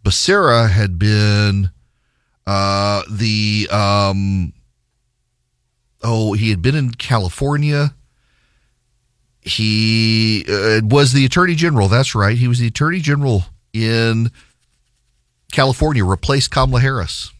Becerra 0.03 0.72
had 0.72 0.98
been 0.98 1.69
uh, 2.48 3.03
the 3.07 3.67
um, 3.69 4.53
oh 6.01 6.34
he 6.34 6.50
had 6.50 6.63
been 6.63 6.74
in 6.74 6.89
California. 6.89 7.93
He 9.41 10.46
uh, 10.50 10.81
was 10.84 11.13
the 11.13 11.25
Attorney 11.25 11.53
General. 11.53 11.88
That's 11.88 12.15
right. 12.15 12.36
He 12.36 12.48
was 12.48 12.57
the 12.57 12.67
Attorney 12.67 13.00
General 13.00 13.46
in 13.72 14.31
California. 15.51 16.03
Replaced 16.03 16.50
Kamala 16.50 16.81
Harris, 16.81 17.31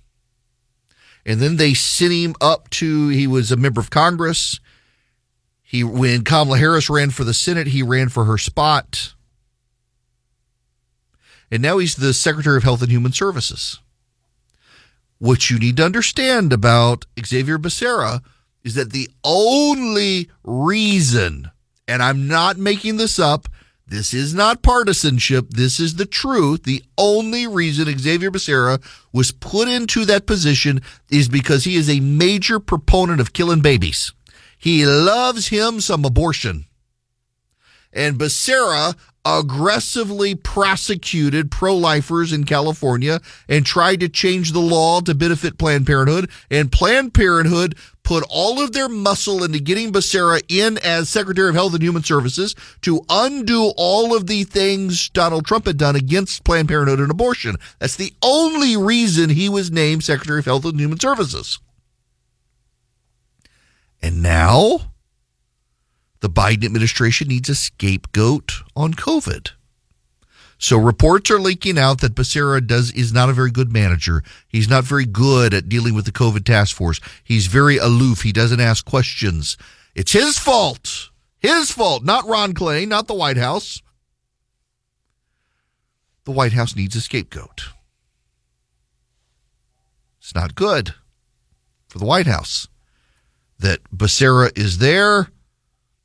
and 1.26 1.40
then 1.40 1.58
they 1.58 1.74
sent 1.74 2.14
him 2.14 2.36
up 2.40 2.70
to. 2.70 3.08
He 3.08 3.26
was 3.26 3.52
a 3.52 3.58
member 3.58 3.82
of 3.82 3.90
Congress. 3.90 4.60
He 5.70 5.84
when 5.84 6.24
Kamala 6.24 6.58
Harris 6.58 6.90
ran 6.90 7.10
for 7.10 7.26
the 7.26 7.34
Senate, 7.34 7.68
he 7.68 7.84
ran 7.84 8.08
for 8.08 8.24
her 8.24 8.38
spot. 8.38 9.14
And 11.52 11.62
now 11.62 11.78
he's 11.78 11.98
the 11.98 12.14
Secretary 12.14 12.56
of 12.56 12.64
Health 12.64 12.82
and 12.82 12.90
Human 12.90 13.12
Services. 13.12 13.80
What 15.20 15.50
you 15.50 15.60
need 15.60 15.76
to 15.78 15.86
understand 15.86 16.54
about 16.54 17.06
Xavier 17.22 17.58
Becerra 17.58 18.22
is 18.64 18.76
that 18.76 18.94
the 18.94 19.10
only 19.26 20.30
reason, 20.46 21.52
and 21.86 22.02
I'm 22.02 22.30
not 22.30 22.58
making 22.58 22.96
this 22.96 23.20
up, 23.20 23.50
this 23.86 24.14
is 24.14 24.34
not 24.34 24.62
partisanship, 24.62 25.50
this 25.50 25.82
is 25.82 25.96
the 25.96 26.06
truth. 26.06 26.64
The 26.64 26.84
only 26.98 27.46
reason 27.46 27.98
Xavier 27.98 28.32
Becerra 28.32 28.82
was 29.12 29.34
put 29.34 29.68
into 29.68 30.06
that 30.06 30.28
position 30.28 30.82
is 31.10 31.28
because 31.28 31.66
he 31.66 31.76
is 31.76 31.90
a 31.90 32.00
major 32.00 32.62
proponent 32.62 33.20
of 33.20 33.34
killing 33.34 33.60
babies. 33.60 34.14
He 34.58 34.86
loves 34.86 35.48
him 35.48 35.80
some 35.80 36.04
abortion. 36.06 36.66
And 37.94 38.18
Becerra 38.18 38.96
aggressively 39.28 40.36
prosecuted 40.36 41.52
pro 41.52 41.76
lifers 41.76 42.32
in 42.32 42.46
California 42.46 43.20
and 43.50 43.66
tried 43.66 44.00
to 44.00 44.08
change 44.08 44.54
the 44.54 44.60
law 44.60 45.02
to 45.02 45.14
benefit 45.14 45.58
Planned 45.58 45.86
Parenthood. 45.86 46.30
And 46.50 46.72
Planned 46.72 47.14
Parenthood 47.14 47.76
put 48.04 48.24
all 48.30 48.62
of 48.62 48.72
their 48.72 48.88
muscle 48.88 49.44
into 49.44 49.60
getting 49.60 49.92
Becerra 49.92 50.42
in 50.48 50.78
as 50.78 51.10
Secretary 51.10 51.50
of 51.50 51.56
Health 51.56 51.74
and 51.74 51.84
Human 51.84 52.04
Services 52.04 52.56
to 52.82 53.02
undo 53.10 53.74
all 53.76 54.16
of 54.16 54.28
the 54.28 54.46
things 54.46 55.10
Donald 55.10 55.46
Trump 55.46 55.66
had 55.66 55.78
done 55.78 55.98
against 55.98 56.46
Planned 56.46 56.70
Parenthood 56.70 57.02
and 57.02 57.12
abortion. 57.12 57.58
That's 57.80 57.98
the 57.98 58.14
only 58.22 58.78
reason 58.78 59.30
he 59.30 59.50
was 59.50 59.72
named 59.72 60.06
Secretary 60.06 60.40
of 60.40 60.46
Health 60.46 60.64
and 60.64 60.80
Human 60.80 61.00
Services. 61.00 61.60
And 64.02 64.22
now 64.22 64.92
the 66.20 66.30
Biden 66.30 66.66
administration 66.66 67.28
needs 67.28 67.50
a 67.50 67.56
scapegoat 67.56 68.62
on 68.76 68.94
COVID. 68.94 69.52
So 70.60 70.78
reports 70.78 71.30
are 71.30 71.40
leaking 71.40 71.78
out 71.78 72.02
that 72.02 72.16
Becerra 72.16 72.66
does 72.66 72.92
is 72.92 73.14
not 73.14 73.30
a 73.30 73.34
very 73.34 73.52
good 73.52 73.72
manager. 73.72 74.24
He's 74.48 74.68
not 74.68 74.84
very 74.84 75.06
good 75.06 75.54
at 75.54 75.70
dealing 75.70 75.94
with 75.94 76.06
the 76.06 76.12
COVID 76.12 76.46
task 76.46 76.76
force. 76.76 77.00
He's 77.24 77.46
very 77.46 77.78
aloof. 77.78 78.24
He 78.24 78.32
doesn't 78.32 78.60
ask 78.60 78.84
questions. 78.84 79.56
It's 79.94 80.14
his 80.14 80.40
fault. 80.40 81.10
His 81.40 81.72
fault, 81.72 82.04
not 82.04 82.28
Ron 82.28 82.54
Klain, 82.54 82.88
not 82.88 83.08
the 83.08 83.14
White 83.14 83.38
House. 83.38 83.84
The 86.24 86.32
White 86.32 86.54
House 86.54 86.76
needs 86.76 86.96
a 86.96 87.02
scapegoat. 87.02 87.70
It's 90.20 90.34
not 90.34 90.56
good 90.56 90.96
for 91.88 92.00
the 92.00 92.06
White 92.06 92.28
House 92.28 92.68
that 93.60 93.80
Becerra 93.96 94.58
is 94.58 94.78
there. 94.78 95.30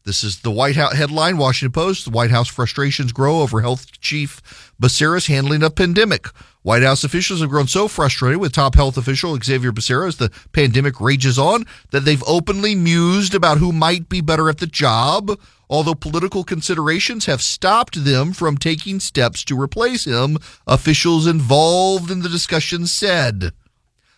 This 0.04 0.24
is 0.24 0.40
the 0.40 0.50
White 0.50 0.74
House 0.74 0.94
headline, 0.94 1.38
Washington 1.38 1.72
Post. 1.72 2.06
The 2.06 2.10
White 2.10 2.32
House 2.32 2.48
frustrations 2.48 3.12
grow 3.12 3.40
over 3.40 3.60
health 3.60 4.00
chief 4.00 4.42
Becerra's 4.80 5.28
handling 5.28 5.62
of 5.62 5.76
pandemic. 5.76 6.26
White 6.62 6.82
House 6.82 7.04
officials 7.04 7.40
have 7.40 7.50
grown 7.50 7.68
so 7.68 7.86
frustrated 7.86 8.40
with 8.40 8.52
top 8.52 8.74
health 8.74 8.96
official 8.96 9.38
Xavier 9.38 9.70
Becerra 9.70 10.08
as 10.08 10.16
the 10.16 10.30
pandemic 10.52 11.00
rages 11.00 11.38
on 11.38 11.64
that 11.92 12.04
they've 12.04 12.22
openly 12.26 12.74
mused 12.74 13.32
about 13.32 13.58
who 13.58 13.70
might 13.70 14.08
be 14.08 14.20
better 14.20 14.48
at 14.48 14.58
the 14.58 14.66
job, 14.66 15.38
although 15.70 15.94
political 15.94 16.42
considerations 16.42 17.26
have 17.26 17.40
stopped 17.40 18.04
them 18.04 18.32
from 18.32 18.56
taking 18.56 18.98
steps 18.98 19.44
to 19.44 19.60
replace 19.60 20.04
him, 20.04 20.36
officials 20.66 21.28
involved 21.28 22.10
in 22.10 22.22
the 22.22 22.28
discussion 22.28 22.88
said. 22.88 23.52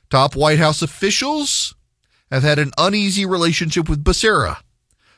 Top 0.09 0.35
White 0.35 0.59
House 0.59 0.81
officials 0.81 1.75
have 2.31 2.43
had 2.43 2.59
an 2.59 2.73
uneasy 2.78 3.26
relationship 3.26 3.88
with 3.88 4.04
Becerra, 4.04 4.59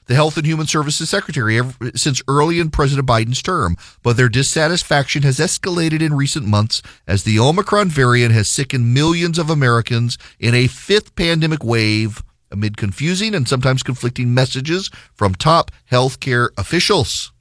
the 0.06 0.14
Health 0.14 0.36
and 0.36 0.46
Human 0.46 0.66
Services 0.66 1.10
Secretary, 1.10 1.58
ever, 1.58 1.74
since 1.94 2.22
early 2.28 2.60
in 2.60 2.70
President 2.70 3.08
Biden's 3.08 3.42
term, 3.42 3.76
but 4.02 4.16
their 4.16 4.28
dissatisfaction 4.28 5.22
has 5.22 5.38
escalated 5.38 6.00
in 6.00 6.14
recent 6.14 6.46
months 6.46 6.82
as 7.06 7.24
the 7.24 7.38
Omicron 7.38 7.88
variant 7.88 8.32
has 8.32 8.48
sickened 8.48 8.94
millions 8.94 9.38
of 9.38 9.50
Americans 9.50 10.16
in 10.38 10.54
a 10.54 10.66
fifth 10.66 11.14
pandemic 11.16 11.64
wave 11.64 12.22
amid 12.50 12.76
confusing 12.76 13.34
and 13.34 13.48
sometimes 13.48 13.82
conflicting 13.82 14.32
messages 14.32 14.90
from 15.14 15.34
top 15.34 15.70
healthcare 15.90 16.50
officials. 16.56 17.32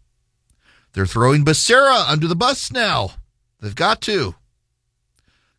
They're 0.93 1.05
throwing 1.05 1.45
Becerra 1.45 2.10
under 2.10 2.27
the 2.27 2.36
bus 2.36 2.72
now. 2.72 3.12
They've 3.60 3.75
got 3.75 4.01
to. 4.01 4.36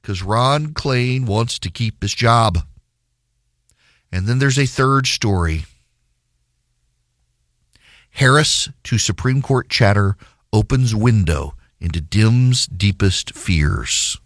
Because 0.01 0.23
Ron 0.23 0.69
Klain 0.69 1.27
wants 1.27 1.59
to 1.61 1.71
keep 1.71 2.03
his 2.03 2.15
job. 2.15 2.59
And 4.17 4.27
then 4.27 4.39
there's 4.39 4.59
a 4.59 4.65
third 4.65 5.07
story. 5.07 5.67
Harris 8.13 8.71
to 8.85 8.97
Supreme 8.97 9.43
Court 9.43 9.69
chatter 9.69 10.17
opens 10.55 10.95
window 10.95 11.55
into 11.83 12.01
Dems' 12.01 12.67
deepest 12.75 13.35
fears. 13.35 14.19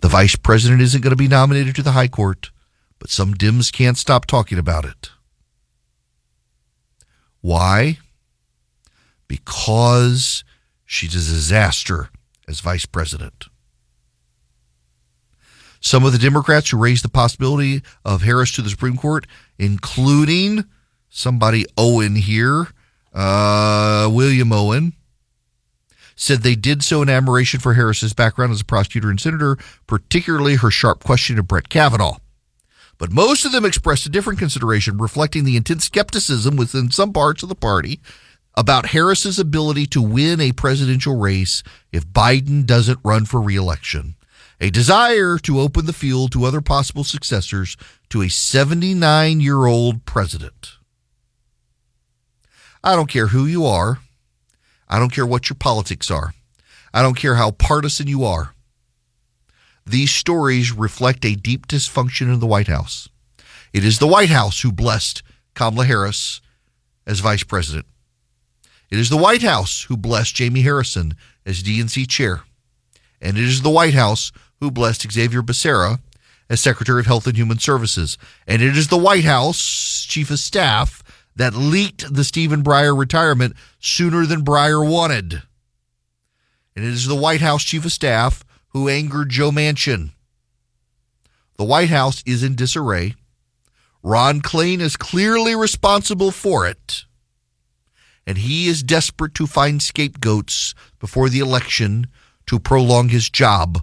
The 0.00 0.08
vice 0.08 0.36
president 0.36 0.80
isn't 0.80 1.02
going 1.02 1.10
to 1.10 1.16
be 1.16 1.28
nominated 1.28 1.76
to 1.76 1.82
the 1.82 1.92
High 1.92 2.08
Court, 2.08 2.50
but 2.98 3.10
some 3.10 3.34
Dems 3.34 3.70
can't 3.70 3.98
stop 3.98 4.24
talking 4.24 4.56
about 4.56 4.86
it. 4.86 5.10
Why? 7.42 7.98
Because 9.28 10.44
she's 10.86 11.14
a 11.14 11.18
disaster 11.18 12.08
as 12.48 12.60
vice 12.60 12.86
president. 12.86 13.48
Some 15.84 16.06
of 16.06 16.12
the 16.12 16.18
Democrats 16.18 16.70
who 16.70 16.78
raised 16.78 17.04
the 17.04 17.10
possibility 17.10 17.82
of 18.06 18.22
Harris 18.22 18.50
to 18.52 18.62
the 18.62 18.70
Supreme 18.70 18.96
Court, 18.96 19.26
including 19.58 20.64
somebody 21.10 21.66
Owen 21.76 22.16
here, 22.16 22.68
uh, 23.12 24.08
William 24.10 24.50
Owen, 24.50 24.94
said 26.16 26.38
they 26.38 26.54
did 26.54 26.82
so 26.82 27.02
in 27.02 27.10
admiration 27.10 27.60
for 27.60 27.74
Harris's 27.74 28.14
background 28.14 28.50
as 28.50 28.62
a 28.62 28.64
prosecutor 28.64 29.10
and 29.10 29.20
senator, 29.20 29.58
particularly 29.86 30.54
her 30.54 30.70
sharp 30.70 31.04
question 31.04 31.38
of 31.38 31.46
Brett 31.46 31.68
Kavanaugh. 31.68 32.16
But 32.96 33.12
most 33.12 33.44
of 33.44 33.52
them 33.52 33.66
expressed 33.66 34.06
a 34.06 34.10
different 34.10 34.38
consideration, 34.38 34.96
reflecting 34.96 35.44
the 35.44 35.58
intense 35.58 35.84
skepticism 35.84 36.56
within 36.56 36.90
some 36.92 37.12
parts 37.12 37.42
of 37.42 37.50
the 37.50 37.54
party 37.54 38.00
about 38.54 38.86
Harris's 38.86 39.38
ability 39.38 39.84
to 39.88 40.00
win 40.00 40.40
a 40.40 40.52
presidential 40.52 41.18
race 41.18 41.62
if 41.92 42.06
Biden 42.06 42.64
doesn't 42.64 43.00
run 43.04 43.26
for 43.26 43.42
reelection 43.42 44.14
a 44.60 44.70
desire 44.70 45.38
to 45.38 45.60
open 45.60 45.86
the 45.86 45.92
field 45.92 46.32
to 46.32 46.44
other 46.44 46.60
possible 46.60 47.04
successors 47.04 47.76
to 48.10 48.22
a 48.22 48.28
79 48.28 49.40
year 49.40 49.66
old 49.66 50.04
president. 50.04 50.78
I 52.82 52.96
don't 52.96 53.08
care 53.08 53.28
who 53.28 53.46
you 53.46 53.64
are. 53.64 53.98
I 54.88 54.98
don't 54.98 55.12
care 55.12 55.26
what 55.26 55.48
your 55.48 55.56
politics 55.58 56.10
are. 56.10 56.34
I 56.92 57.02
don't 57.02 57.16
care 57.16 57.34
how 57.34 57.50
partisan 57.50 58.06
you 58.06 58.24
are. 58.24 58.54
These 59.86 60.12
stories 60.12 60.72
reflect 60.72 61.24
a 61.24 61.34
deep 61.34 61.66
dysfunction 61.66 62.32
in 62.32 62.40
the 62.40 62.46
White 62.46 62.68
House. 62.68 63.08
It 63.72 63.84
is 63.84 63.98
the 63.98 64.06
White 64.06 64.28
House 64.28 64.60
who 64.60 64.70
blessed 64.70 65.22
Kamala 65.54 65.84
Harris 65.84 66.40
as 67.06 67.20
vice 67.20 67.42
president. 67.42 67.86
It 68.90 68.98
is 68.98 69.10
the 69.10 69.16
White 69.16 69.42
House 69.42 69.82
who 69.82 69.96
blessed 69.96 70.36
Jamie 70.36 70.62
Harrison 70.62 71.14
as 71.44 71.62
DNC 71.62 72.08
chair. 72.08 72.42
And 73.24 73.38
it 73.38 73.44
is 73.44 73.62
the 73.62 73.70
White 73.70 73.94
House 73.94 74.30
who 74.60 74.70
blessed 74.70 75.10
Xavier 75.10 75.42
Becerra 75.42 75.98
as 76.50 76.60
Secretary 76.60 77.00
of 77.00 77.06
Health 77.06 77.26
and 77.26 77.36
Human 77.36 77.58
Services. 77.58 78.18
And 78.46 78.60
it 78.60 78.76
is 78.76 78.88
the 78.88 78.98
White 78.98 79.24
House 79.24 80.04
Chief 80.06 80.30
of 80.30 80.38
Staff 80.38 81.02
that 81.34 81.54
leaked 81.54 82.14
the 82.14 82.22
Stephen 82.22 82.62
Breyer 82.62 82.96
retirement 82.96 83.56
sooner 83.80 84.26
than 84.26 84.44
Breyer 84.44 84.86
wanted. 84.88 85.42
And 86.76 86.84
it 86.84 86.92
is 86.92 87.06
the 87.06 87.16
White 87.16 87.40
House 87.40 87.64
Chief 87.64 87.86
of 87.86 87.92
Staff 87.92 88.44
who 88.68 88.90
angered 88.90 89.30
Joe 89.30 89.50
Manchin. 89.50 90.10
The 91.56 91.64
White 91.64 91.88
House 91.88 92.22
is 92.26 92.42
in 92.42 92.54
disarray. 92.56 93.14
Ron 94.02 94.42
Klain 94.42 94.80
is 94.80 94.98
clearly 94.98 95.56
responsible 95.56 96.30
for 96.30 96.66
it. 96.66 97.04
And 98.26 98.36
he 98.38 98.68
is 98.68 98.82
desperate 98.82 99.34
to 99.36 99.46
find 99.46 99.82
scapegoats 99.82 100.74
before 100.98 101.30
the 101.30 101.38
election 101.38 102.06
to 102.46 102.58
prolong 102.58 103.08
his 103.08 103.28
job. 103.28 103.82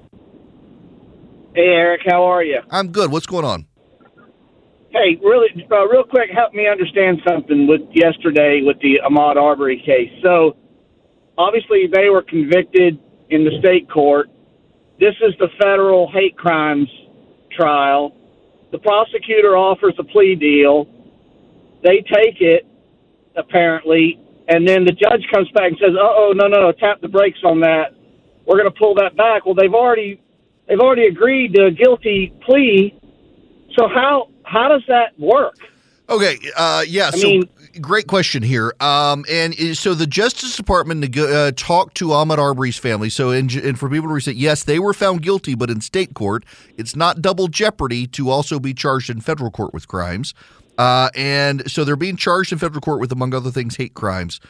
Hey, 1.56 1.64
Erick, 1.64 2.02
how 2.06 2.26
are 2.26 2.44
you? 2.44 2.60
I'm 2.70 2.92
good. 2.92 3.12
What's 3.12 3.26
going 3.26 3.44
on? 3.44 3.66
Hey, 4.92 5.18
really, 5.24 5.48
uh, 5.72 5.88
real 5.88 6.04
quick, 6.04 6.30
help 6.36 6.54
me 6.54 6.68
understand 6.68 7.22
something 7.26 7.66
with 7.66 7.80
yesterday 7.94 8.62
with 8.62 8.78
the 8.82 9.00
Ahmaud 9.08 9.38
Arbery 9.38 9.82
case. 9.86 10.12
So, 10.22 10.58
obviously, 11.38 11.88
they 11.88 12.10
were 12.10 12.22
convicted 12.22 13.00
in 13.30 13.46
the 13.46 13.52
state 13.60 13.90
court. 13.90 14.30
This 15.00 15.16
is 15.22 15.34
the 15.40 15.48
federal 15.62 16.12
hate 16.12 16.38
crimes 16.38 16.90
trial. 17.56 18.14
The 18.74 18.80
prosecutor 18.80 19.56
offers 19.56 19.94
a 19.98 20.04
plea 20.04 20.36
deal. 20.36 20.88
They 21.84 22.04
take 22.14 22.42
it, 22.42 22.68
apparently, 23.38 24.20
and 24.50 24.68
then 24.68 24.84
the 24.84 24.92
judge 24.92 25.26
comes 25.34 25.50
back 25.52 25.70
and 25.72 25.78
says, 25.80 25.96
"Oh, 25.98 26.34
no, 26.36 26.48
no, 26.48 26.64
no, 26.64 26.72
tap 26.74 27.00
the 27.00 27.08
brakes 27.08 27.40
on 27.46 27.62
that. 27.62 27.94
We're 28.46 28.58
going 28.58 28.72
to 28.72 28.78
pull 28.78 28.96
that 28.96 29.16
back." 29.16 29.46
Well, 29.46 29.56
they've 29.56 29.74
already 29.74 30.20
they've 30.68 30.82
already 30.82 31.08
agreed 31.08 31.56
to 31.56 31.68
a 31.68 31.72
guilty 31.72 32.34
plea. 32.46 32.94
So 33.78 33.88
how 33.88 34.31
how 34.52 34.68
does 34.68 34.84
that 34.88 35.18
work? 35.20 35.56
Okay. 36.10 36.38
Uh, 36.58 36.84
yeah. 36.86 37.10
I 37.14 37.18
so 37.18 37.28
mean- 37.28 37.50
great 37.80 38.08
question 38.08 38.44
here. 38.44 38.74
Um, 38.82 39.24
and 39.30 39.56
so 39.78 39.94
the 39.94 40.06
Justice 40.06 40.58
Department 40.58 41.18
uh, 41.18 41.54
talked 41.56 41.96
to 41.98 42.08
Ahmaud 42.08 42.38
Arbery's 42.38 42.78
family. 42.78 43.10
So, 43.10 43.32
and, 43.32 43.50
and 43.56 43.80
for 43.80 43.90
people 43.90 44.14
to 44.14 44.20
say, 44.20 44.34
yes, 44.34 44.64
they 44.66 44.78
were 44.78 44.94
found 44.94 45.22
guilty, 45.22 45.56
but 45.56 45.70
in 45.70 45.80
state 45.80 46.14
court, 46.14 46.44
it's 46.78 46.98
not 46.98 47.22
double 47.22 47.48
jeopardy 47.48 48.08
to 48.08 48.30
also 48.30 48.60
be 48.60 48.74
charged 48.74 49.10
in 49.10 49.22
federal 49.22 49.52
court 49.52 49.74
with 49.74 49.88
crimes. 49.88 50.34
Uh, 50.78 51.10
and 51.16 51.70
so 51.72 51.86
they're 51.86 51.96
being 51.96 52.18
charged 52.18 52.52
in 52.52 52.58
federal 52.58 52.82
court 52.82 53.00
with, 53.00 53.12
among 53.12 53.34
other 53.34 53.52
things, 53.52 53.78
hate 53.78 53.94
crimes. 53.94 54.42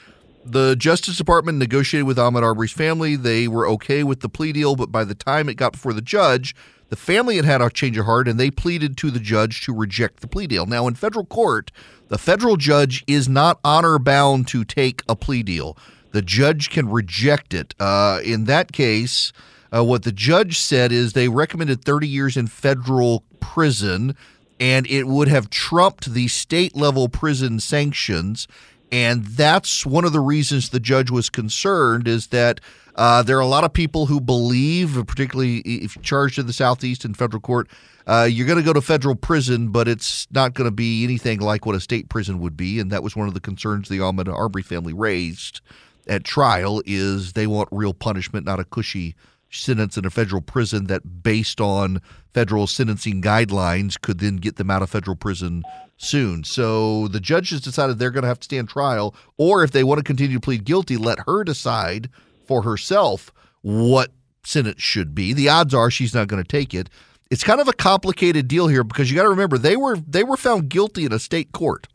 The 0.43 0.75
Justice 0.75 1.17
Department 1.17 1.60
negotiated 1.60 2.08
with 2.08 2.17
Ahmaud 2.17 2.41
Arbery's 2.41 2.71
family. 2.71 3.15
They 3.15 3.47
were 3.47 3.67
okay 3.69 4.04
with 4.04 4.21
the 4.21 4.30
plea 4.30 4.51
deal, 4.51 4.75
but 4.75 4.91
by 4.91 5.04
the 5.04 5.13
time 5.13 5.47
it 5.47 5.54
got 5.56 5.73
before 5.73 5.93
the 5.93 6.01
judge, 6.01 6.56
the 6.89 6.95
family 6.95 7.36
had 7.36 7.45
had 7.45 7.62
a 7.62 7.69
change 7.69 7.97
of 7.97 8.06
heart 8.06 8.27
and 8.27 8.39
they 8.39 8.51
pleaded 8.51 8.97
to 8.97 9.12
the 9.12 9.19
judge 9.19 9.62
to 9.62 9.73
reject 9.73 10.19
the 10.19 10.27
plea 10.27 10.47
deal. 10.47 10.65
Now, 10.65 10.88
in 10.88 10.95
federal 10.95 11.25
court, 11.25 11.71
the 12.10 12.17
federal 12.17 12.58
judge 12.58 13.04
is 13.08 13.30
not 13.30 13.60
honor 13.63 13.97
bound 13.99 14.47
to 14.49 14.65
take 14.65 15.04
a 15.08 15.15
plea 15.15 15.43
deal. 15.43 15.77
The 16.12 16.21
judge 16.21 16.69
can 16.69 16.89
reject 16.89 17.54
it. 17.54 17.73
Uh, 17.80 18.19
in 18.25 18.45
that 18.45 18.71
case, 18.71 19.32
uh, 19.73 19.84
what 19.84 20.04
the 20.04 20.12
judge 20.12 20.60
said 20.60 20.91
is 20.91 21.13
they 21.13 21.30
recommended 21.30 21.86
30 21.86 22.08
years 22.08 22.36
in 22.36 22.47
federal 22.47 23.23
prison, 23.39 24.15
and 24.60 24.86
it 24.88 25.08
would 25.08 25.30
have 25.30 25.49
trumped 25.49 26.13
the 26.13 26.27
state 26.27 26.75
level 26.75 27.08
prison 27.08 27.60
sanctions. 27.60 28.47
And 28.91 29.25
that's 29.25 29.86
one 29.86 30.04
of 30.04 30.12
the 30.12 30.19
reasons 30.19 30.69
the 30.69 30.80
judge 30.80 31.10
was 31.10 31.30
concerned 31.30 32.08
is 32.08 32.27
that 32.27 32.60
uh, 32.95 33.23
there 33.23 33.38
are 33.38 33.41
a 33.41 33.47
lot 33.47 33.63
of 33.63 33.71
people 33.71 34.06
who 34.06 34.19
believe, 34.19 35.01
particularly 35.08 35.60
if 35.60 35.99
charged 36.01 36.38
in 36.38 36.45
the 36.45 36.54
Southeast 36.54 37.06
in 37.06 37.13
federal 37.13 37.39
court, 37.39 37.69
uh, 38.06 38.27
you're 38.30 38.47
going 38.47 38.58
to 38.58 38.65
go 38.65 38.73
to 38.73 38.82
federal 38.82 39.15
prison, 39.15 39.69
but 39.69 39.88
it's 39.88 40.27
not 40.32 40.54
going 40.54 40.65
to 40.65 40.75
be 40.75 41.04
anything 41.04 41.39
like 41.39 41.65
what 41.65 41.75
a 41.75 41.80
state 41.80 42.10
prison 42.10 42.39
would 42.39 42.58
be. 42.58 42.80
And 42.80 42.91
that 42.91 43.04
was 43.04 43.15
one 43.15 43.27
of 43.27 43.34
the 43.34 43.39
concerns 43.39 43.88
the 43.88 43.99
Ahmaud 43.99 44.27
Arbery 44.27 44.63
family 44.63 44.93
raised 44.93 45.62
at 46.08 46.23
trial 46.23 46.82
is 46.86 47.34
they 47.34 47.47
want 47.47 47.69
real 47.71 47.93
punishment, 47.93 48.45
not 48.45 48.60
a 48.60 48.65
cushy 48.65 49.15
sentence 49.51 49.97
in 49.97 50.06
a 50.06 50.10
federal 50.10 50.41
prison 50.41 50.88
that, 50.88 51.23
based 51.23 51.62
on 51.62 52.01
federal 52.34 52.67
sentencing 52.67 53.21
guidelines, 53.21 53.99
could 53.99 54.19
then 54.19 54.38
get 54.38 54.56
them 54.56 54.71
out 54.71 54.82
of 54.82 54.89
federal 54.89 55.15
prison 55.15 55.63
soon. 56.02 56.44
So 56.44 57.08
the 57.08 57.20
judges 57.20 57.62
decided 57.62 58.00
they're 58.00 58.12
going 58.12 58.24
to 58.24 58.28
have 58.28 58.40
to 58.40 58.46
stand 58.46 58.70
trial, 58.70 59.16
or 59.38 59.64
if 59.64 59.72
they 59.72 59.84
want 59.84 60.00
to 60.00 60.04
continue 60.04 60.38
to 60.38 60.42
plead 60.42 60.64
guilty, 60.64 60.98
let 60.98 61.20
her 61.28 61.44
decide 61.44 62.10
for 62.46 62.64
herself 62.64 63.32
what 63.62 64.12
sentence 64.44 64.82
should 64.82 65.14
be. 65.14 65.34
The 65.34 65.50
odds 65.50 65.74
are 65.74 65.92
she's 65.92 66.16
not 66.16 66.28
going 66.28 66.44
to 66.44 66.48
take 66.48 66.74
it. 66.74 66.90
It's 67.30 67.44
kind 67.44 67.62
of 67.62 67.68
a 67.68 67.74
complicated 67.74 68.48
deal 68.48 68.68
here 68.68 68.84
because 68.84 69.10
you 69.10 69.16
got 69.16 69.24
to 69.24 69.30
remember 69.30 69.58
they 69.58 69.78
were 69.78 69.96
they 69.98 70.24
were 70.24 70.38
found 70.38 70.70
guilty 70.70 71.06
in 71.06 71.14
a 71.14 71.20
state 71.20 71.52
court, 71.52 71.88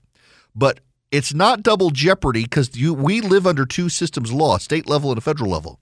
but 0.54 0.80
it's 1.10 1.34
not 1.34 1.62
double 1.62 1.90
jeopardy 1.90 2.44
because 2.44 2.70
we 2.74 3.20
live 3.20 3.46
under 3.46 3.66
two 3.66 3.88
systems 3.88 4.30
of 4.30 4.36
law, 4.36 4.56
state 4.58 4.88
level 4.88 5.10
and 5.10 5.18
a 5.18 5.20
federal 5.20 5.50
level. 5.50 5.78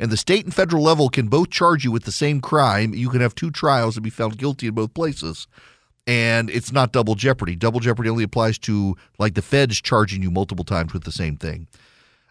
and 0.00 0.10
the 0.10 0.16
state 0.16 0.44
and 0.44 0.54
federal 0.54 0.82
level 0.82 1.08
can 1.08 1.28
both 1.28 1.50
charge 1.50 1.84
you 1.84 1.90
with 1.90 2.04
the 2.04 2.12
same 2.12 2.40
crime, 2.40 2.94
you 2.94 3.08
can 3.08 3.20
have 3.20 3.34
two 3.34 3.50
trials 3.50 3.96
and 3.96 4.04
be 4.04 4.10
found 4.10 4.36
guilty 4.38 4.66
in 4.66 4.74
both 4.74 4.94
places. 4.94 5.46
And 6.08 6.48
it's 6.48 6.72
not 6.72 6.92
double 6.92 7.14
jeopardy. 7.14 7.54
Double 7.54 7.80
jeopardy 7.80 8.08
only 8.08 8.24
applies 8.24 8.58
to 8.60 8.96
like 9.18 9.34
the 9.34 9.42
feds 9.42 9.78
charging 9.80 10.22
you 10.22 10.30
multiple 10.30 10.64
times 10.64 10.94
with 10.94 11.04
the 11.04 11.12
same 11.12 11.36
thing. 11.36 11.68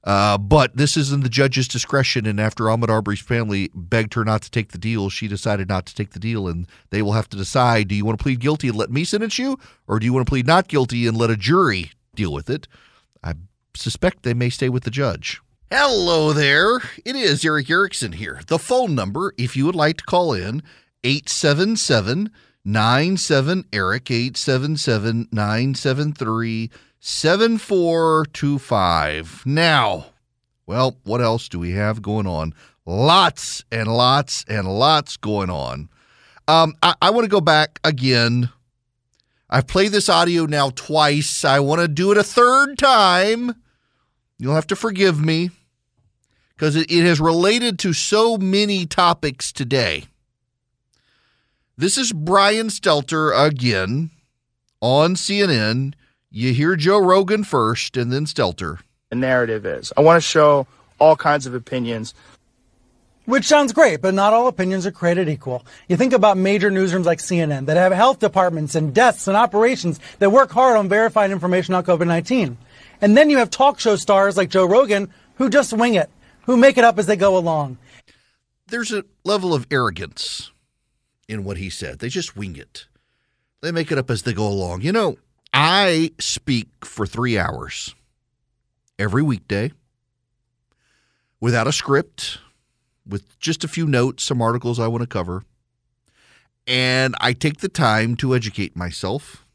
Uh, 0.04 0.38
but 0.38 0.76
this 0.76 0.98
is 0.98 1.12
in 1.12 1.20
the 1.20 1.30
judge's 1.30 1.68
discretion. 1.68 2.26
And 2.26 2.40
after 2.40 2.64
Ahmaud 2.64 2.90
Arbery's 2.90 3.20
family 3.20 3.70
begged 3.76 4.16
her 4.16 4.26
not 4.26 4.42
to 4.42 4.50
take 4.50 4.72
the 4.72 4.80
deal, 4.80 5.10
she 5.10 5.28
decided 5.28 5.70
not 5.70 5.86
to 5.86 5.94
take 5.94 6.12
the 6.12 6.20
deal. 6.20 6.48
And 6.48 6.66
they 6.90 7.04
will 7.04 7.12
have 7.12 7.30
to 7.30 7.38
decide 7.38 7.90
do 7.90 7.96
you 7.96 8.04
want 8.04 8.18
to 8.18 8.24
plead 8.24 8.40
guilty 8.40 8.68
and 8.68 8.78
let 8.78 8.90
me 8.90 9.04
sentence 9.04 9.38
you, 9.38 9.60
or 9.88 10.00
do 10.00 10.06
you 10.06 10.14
want 10.14 10.26
to 10.26 10.30
plead 10.30 10.48
not 10.48 10.68
guilty 10.68 11.06
and 11.06 11.16
let 11.16 11.30
a 11.30 11.38
jury 11.38 11.92
deal 12.16 12.34
with 12.34 12.50
it? 12.50 12.68
I 13.24 13.34
suspect 13.76 14.24
they 14.24 14.34
may 14.34 14.50
stay 14.50 14.70
with 14.70 14.86
the 14.86 14.92
judge. 14.92 15.40
Hello 15.70 16.34
there. 16.34 16.78
It 17.06 17.16
is 17.16 17.46
Erick 17.46 17.70
Erickson 17.70 18.14
here. 18.14 18.40
The 18.48 18.58
phone 18.58 18.96
number, 18.96 19.34
if 19.38 19.56
you 19.56 19.66
would 19.68 19.76
like 19.76 19.98
to 19.98 20.06
call 20.06 20.34
in, 20.34 20.64
877 21.04 22.32
97 22.68 23.66
Erick, 23.72 24.12
877 24.12 25.30
973 25.32 26.70
7425. 27.00 29.44
Now, 29.46 30.08
well, 30.66 30.98
what 31.06 31.22
else 31.22 31.48
do 31.48 31.60
we 31.60 31.72
have 31.72 32.02
going 32.02 32.28
on? 32.28 32.54
Lots 32.86 33.64
and 33.72 33.88
lots 33.88 34.44
and 34.50 34.68
lots 34.68 35.16
going 35.16 35.50
on. 35.50 35.88
Um, 36.50 36.76
I, 36.84 36.94
I 37.02 37.12
want 37.12 37.24
to 37.24 37.30
go 37.30 37.40
back 37.40 37.80
again. 37.86 38.50
I've 39.50 39.68
played 39.68 39.94
this 39.94 40.10
audio 40.10 40.46
now 40.46 40.72
twice. 40.72 41.46
I 41.46 41.62
want 41.62 41.80
to 41.80 41.88
do 41.88 42.12
it 42.12 42.18
a 42.18 42.24
third 42.24 42.78
time. 42.78 43.56
You'll 44.38 44.56
have 44.56 44.68
to 44.68 44.76
forgive 44.76 45.22
me 45.22 45.52
because 46.50 46.76
it, 46.76 46.92
it 46.92 47.06
has 47.06 47.22
related 47.22 47.80
to 47.80 47.94
so 47.94 48.36
many 48.36 48.86
topics 48.86 49.54
today. 49.54 50.08
This 51.80 51.96
is 52.00 52.12
Brian 52.12 52.70
Stelter 52.70 53.32
again 53.40 54.10
on 54.82 55.14
CNN. 55.14 55.94
You 56.32 56.52
hear 56.52 56.76
Joe 56.76 56.98
Rogan 56.98 57.44
first 57.44 57.96
and 57.96 58.12
then 58.12 58.26
Stelter. 58.26 58.80
The 59.12 59.16
narrative 59.16 59.64
is 59.64 59.94
I 59.96 60.02
want 60.02 60.18
to 60.18 60.28
show 60.28 60.66
all 60.98 61.16
kinds 61.16 61.46
of 61.46 61.54
opinions. 61.54 62.16
Which 63.26 63.46
sounds 63.46 63.74
great, 63.74 64.02
but 64.02 64.16
not 64.16 64.34
all 64.34 64.48
opinions 64.48 64.88
are 64.88 64.92
created 64.92 65.30
equal. 65.30 65.68
You 65.88 65.98
think 65.98 66.14
about 66.14 66.36
major 66.36 66.72
newsrooms 66.72 67.06
like 67.06 67.20
CNN 67.20 67.68
that 67.68 67.78
have 67.78 67.92
health 67.92 68.18
departments 68.18 68.74
and 68.74 68.92
deaths 68.92 69.28
and 69.28 69.38
operations 69.38 70.00
that 70.18 70.32
work 70.32 70.50
hard 70.50 70.78
on 70.78 70.90
verifying 70.90 71.32
information 71.32 71.76
on 71.76 71.84
COVID 71.84 72.08
19. 72.08 72.58
And 73.02 73.16
then 73.16 73.30
you 73.30 73.38
have 73.38 73.52
talk 73.52 73.80
show 73.80 73.98
stars 73.98 74.36
like 74.36 74.50
Joe 74.50 74.66
Rogan 74.66 75.14
who 75.36 75.48
just 75.48 75.74
wing 75.74 75.94
it, 75.94 76.10
who 76.48 76.58
make 76.58 76.80
it 76.80 76.84
up 76.84 76.98
as 76.98 77.06
they 77.06 77.18
go 77.18 77.38
along. 77.38 77.78
There's 78.66 78.92
a 78.92 79.04
level 79.24 79.54
of 79.54 79.68
arrogance 79.70 80.52
in 81.28 81.44
what 81.44 81.58
he 81.58 81.70
said. 81.70 82.00
They 82.00 82.10
just 82.10 82.36
wing 82.36 82.56
it, 82.56 82.88
they 83.62 83.72
make 83.72 83.92
it 83.92 83.98
up 83.98 84.10
as 84.10 84.24
they 84.24 84.34
go 84.34 84.48
along. 84.48 84.82
You 84.82 84.92
know, 84.92 85.18
I 85.54 86.12
speak 86.20 86.68
for 86.84 87.06
three 87.06 87.38
hours 87.38 87.96
every 89.00 89.22
weekday 89.22 89.72
without 91.40 91.68
a 91.68 91.72
script, 91.72 92.40
with 93.06 93.40
just 93.40 93.64
a 93.64 93.68
few 93.68 93.86
notes, 93.86 94.24
some 94.24 94.42
articles 94.42 94.80
I 94.80 94.88
want 94.88 95.02
to 95.02 95.08
cover. 95.08 95.44
And 96.66 97.16
I 97.22 97.34
take 97.34 97.60
the 97.60 97.70
time 97.70 98.16
to 98.18 98.36
educate 98.36 98.76
myself. 98.76 99.46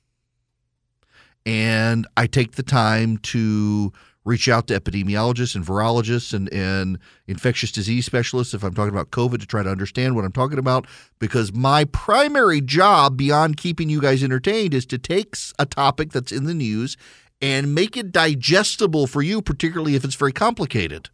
And 1.45 2.07
I 2.17 2.27
take 2.27 2.53
the 2.53 2.63
time 2.63 3.19
to 3.19 3.93
reach 4.25 4.49
out 4.49 4.67
to 4.69 4.79
epidemiologists 4.79 5.55
and 5.55 5.65
virologists 5.65 6.33
and, 6.33 6.53
and 6.53 6.99
infectious 7.27 7.73
disease 7.73 8.07
specialists 8.07 8.55
if 8.55 8.63
I'm 8.63 8.75
talking 8.75 8.95
about 8.95 9.11
COVID 9.11 9.41
to 9.41 9.47
try 9.47 9.63
to 9.63 9.71
understand 9.71 10.15
what 10.15 10.25
I'm 10.25 10.33
talking 10.33 10.59
about. 10.59 10.87
Because 11.19 11.53
my 11.53 11.85
primary 11.85 12.61
job, 12.61 13.17
beyond 13.17 13.57
keeping 13.57 13.89
you 13.89 14.01
guys 14.01 14.23
entertained, 14.23 14.75
is 14.75 14.87
to 14.87 14.99
take 14.99 15.35
a 15.59 15.67
topic 15.67 16.13
that's 16.13 16.33
in 16.33 16.45
the 16.45 16.55
news 16.55 16.97
and 17.41 17.75
make 17.75 17.97
it 17.97 18.13
digestible 18.13 19.07
for 19.07 19.21
you, 19.21 19.43
particularly 19.43 19.97
if 19.97 20.05
it's 20.05 20.15
very 20.15 20.33
complicated. 20.33 21.11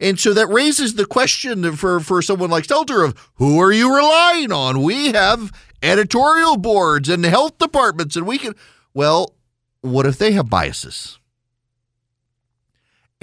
And 0.00 0.18
so 0.18 0.32
that 0.32 0.48
raises 0.48 0.94
the 0.94 1.06
question 1.06 1.76
for, 1.76 2.00
for 2.00 2.22
someone 2.22 2.50
like 2.50 2.64
Stelter 2.64 3.04
of 3.06 3.30
who 3.34 3.60
are 3.60 3.72
you 3.72 3.94
relying 3.94 4.50
on? 4.50 4.82
We 4.82 5.12
have 5.12 5.52
editorial 5.82 6.56
boards 6.56 7.08
and 7.08 7.24
health 7.24 7.58
departments, 7.58 8.16
and 8.16 8.26
we 8.26 8.38
can. 8.38 8.54
Well, 8.92 9.34
what 9.82 10.06
if 10.06 10.18
they 10.18 10.32
have 10.32 10.48
biases? 10.48 11.18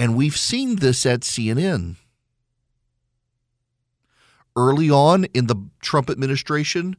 And 0.02 0.16
we've 0.16 0.36
seen 0.36 0.78
this 0.78 1.06
at 1.06 1.20
CNN. 1.20 1.98
Early 4.56 4.90
on 4.90 5.26
in 5.26 5.46
the 5.46 5.58
Trump 5.80 6.10
administration, 6.10 6.96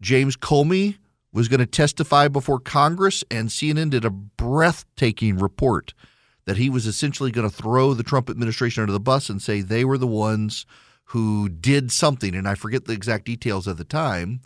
James 0.00 0.36
Comey 0.36 0.98
was 1.32 1.48
going 1.48 1.58
to 1.58 1.66
testify 1.66 2.28
before 2.28 2.60
Congress, 2.60 3.24
and 3.28 3.48
CNN 3.48 3.90
did 3.90 4.04
a 4.04 4.10
breathtaking 4.10 5.38
report 5.38 5.94
that 6.44 6.58
he 6.58 6.70
was 6.70 6.86
essentially 6.86 7.32
going 7.32 7.50
to 7.50 7.56
throw 7.56 7.92
the 7.92 8.04
Trump 8.04 8.30
administration 8.30 8.82
under 8.82 8.92
the 8.92 9.00
bus 9.00 9.28
and 9.28 9.42
say 9.42 9.60
they 9.60 9.84
were 9.84 9.98
the 9.98 10.06
ones 10.06 10.64
who 11.06 11.48
did 11.48 11.90
something. 11.90 12.36
And 12.36 12.46
I 12.46 12.54
forget 12.54 12.84
the 12.84 12.92
exact 12.92 13.24
details 13.24 13.66
at 13.66 13.78
the 13.78 13.84
time, 13.84 14.42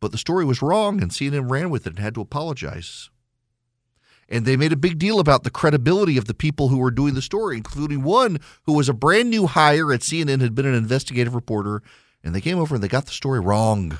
but 0.00 0.10
the 0.10 0.18
story 0.18 0.44
was 0.44 0.60
wrong, 0.60 1.00
and 1.00 1.12
CNN 1.12 1.48
ran 1.48 1.70
with 1.70 1.86
it 1.86 1.90
and 1.90 2.00
had 2.00 2.16
to 2.16 2.20
apologize. 2.20 3.10
And 4.32 4.46
they 4.46 4.56
made 4.56 4.72
a 4.72 4.76
big 4.76 4.98
deal 4.98 5.20
about 5.20 5.44
the 5.44 5.50
credibility 5.50 6.16
of 6.16 6.24
the 6.24 6.32
people 6.32 6.68
who 6.68 6.78
were 6.78 6.90
doing 6.90 7.12
the 7.12 7.20
story, 7.20 7.58
including 7.58 8.02
one 8.02 8.38
who 8.62 8.72
was 8.72 8.88
a 8.88 8.94
brand 8.94 9.28
new 9.28 9.46
hire 9.46 9.92
at 9.92 10.00
CNN, 10.00 10.40
had 10.40 10.54
been 10.54 10.64
an 10.64 10.74
investigative 10.74 11.34
reporter, 11.34 11.82
and 12.24 12.34
they 12.34 12.40
came 12.40 12.58
over 12.58 12.74
and 12.74 12.82
they 12.82 12.88
got 12.88 13.04
the 13.04 13.12
story 13.12 13.40
wrong. 13.40 13.98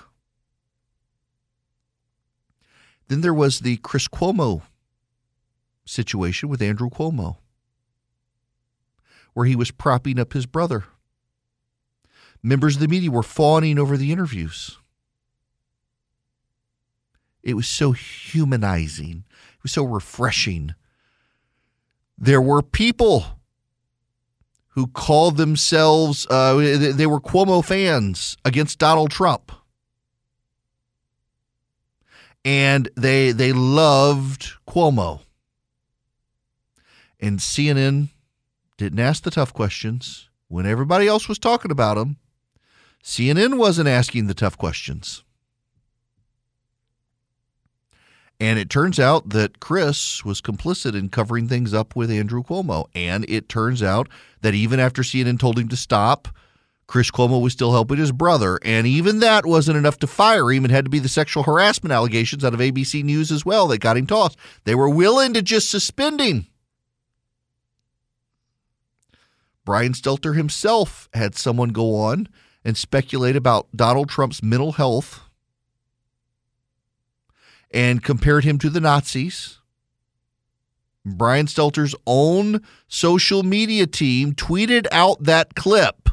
Then 3.08 3.20
there 3.20 3.34
was 3.34 3.60
the 3.60 3.76
Chris 3.76 4.08
Cuomo 4.08 4.62
situation 5.84 6.48
with 6.48 6.62
Andrew 6.62 6.88
Cuomo, 6.88 7.36
where 9.34 9.44
he 9.44 9.54
was 9.54 9.70
propping 9.70 10.18
up 10.18 10.32
his 10.32 10.46
brother. 10.46 10.84
Members 12.42 12.76
of 12.76 12.80
the 12.80 12.88
media 12.88 13.10
were 13.10 13.22
fawning 13.22 13.78
over 13.78 13.98
the 13.98 14.10
interviews. 14.10 14.78
It 17.42 17.54
was 17.54 17.66
so 17.66 17.92
humanizing. 17.92 19.24
It 19.54 19.62
was 19.62 19.72
so 19.72 19.84
refreshing. 19.84 20.74
There 22.16 22.40
were 22.40 22.62
people 22.62 23.40
who 24.70 24.86
called 24.86 25.36
themselves, 25.36 26.26
uh, 26.30 26.54
they 26.94 27.06
were 27.06 27.20
Cuomo 27.20 27.64
fans 27.64 28.36
against 28.44 28.78
Donald 28.78 29.10
Trump. 29.10 29.52
And 32.44 32.88
they 32.96 33.30
they 33.30 33.52
loved 33.52 34.52
Cuomo. 34.66 35.20
And 37.20 37.38
CNN 37.38 38.08
didn't 38.76 38.98
ask 38.98 39.22
the 39.22 39.30
tough 39.30 39.52
questions 39.52 40.28
when 40.48 40.66
everybody 40.66 41.06
else 41.06 41.28
was 41.28 41.38
talking 41.38 41.70
about 41.70 41.96
him. 41.96 42.16
CNN 43.04 43.58
wasn't 43.58 43.88
asking 43.88 44.26
the 44.26 44.34
tough 44.34 44.58
questions. 44.58 45.22
And 48.42 48.58
it 48.58 48.68
turns 48.68 48.98
out 48.98 49.28
that 49.28 49.60
Chris 49.60 50.24
was 50.24 50.40
complicit 50.40 50.98
in 50.98 51.10
covering 51.10 51.46
things 51.46 51.72
up 51.72 51.94
with 51.94 52.10
Andrew 52.10 52.42
Cuomo. 52.42 52.86
And 52.92 53.24
it 53.28 53.48
turns 53.48 53.84
out 53.84 54.08
that 54.40 54.52
even 54.52 54.80
after 54.80 55.02
CNN 55.02 55.38
told 55.38 55.60
him 55.60 55.68
to 55.68 55.76
stop, 55.76 56.26
Chris 56.88 57.12
Cuomo 57.12 57.40
was 57.40 57.52
still 57.52 57.70
helping 57.70 57.98
his 57.98 58.10
brother. 58.10 58.58
And 58.64 58.84
even 58.84 59.20
that 59.20 59.46
wasn't 59.46 59.78
enough 59.78 59.96
to 60.00 60.08
fire 60.08 60.50
him. 60.50 60.64
It 60.64 60.72
had 60.72 60.86
to 60.86 60.90
be 60.90 60.98
the 60.98 61.08
sexual 61.08 61.44
harassment 61.44 61.92
allegations 61.92 62.44
out 62.44 62.52
of 62.52 62.58
ABC 62.58 63.04
News 63.04 63.30
as 63.30 63.46
well 63.46 63.68
that 63.68 63.78
got 63.78 63.96
him 63.96 64.08
tossed. 64.08 64.36
They 64.64 64.74
were 64.74 64.90
willing 64.90 65.34
to 65.34 65.42
just 65.42 65.70
suspend 65.70 66.18
him. 66.18 66.48
Brian 69.64 69.92
Stelter 69.92 70.34
himself 70.34 71.08
had 71.14 71.36
someone 71.36 71.68
go 71.68 71.94
on 71.94 72.28
and 72.64 72.76
speculate 72.76 73.36
about 73.36 73.68
Donald 73.72 74.08
Trump's 74.08 74.42
mental 74.42 74.72
health 74.72 75.20
and 77.72 78.02
compared 78.02 78.44
him 78.44 78.58
to 78.58 78.70
the 78.70 78.80
Nazis. 78.80 79.58
Brian 81.04 81.46
Stelter's 81.46 81.94
own 82.06 82.62
social 82.86 83.42
media 83.42 83.86
team 83.86 84.34
tweeted 84.34 84.86
out 84.92 85.22
that 85.24 85.54
clip. 85.54 86.08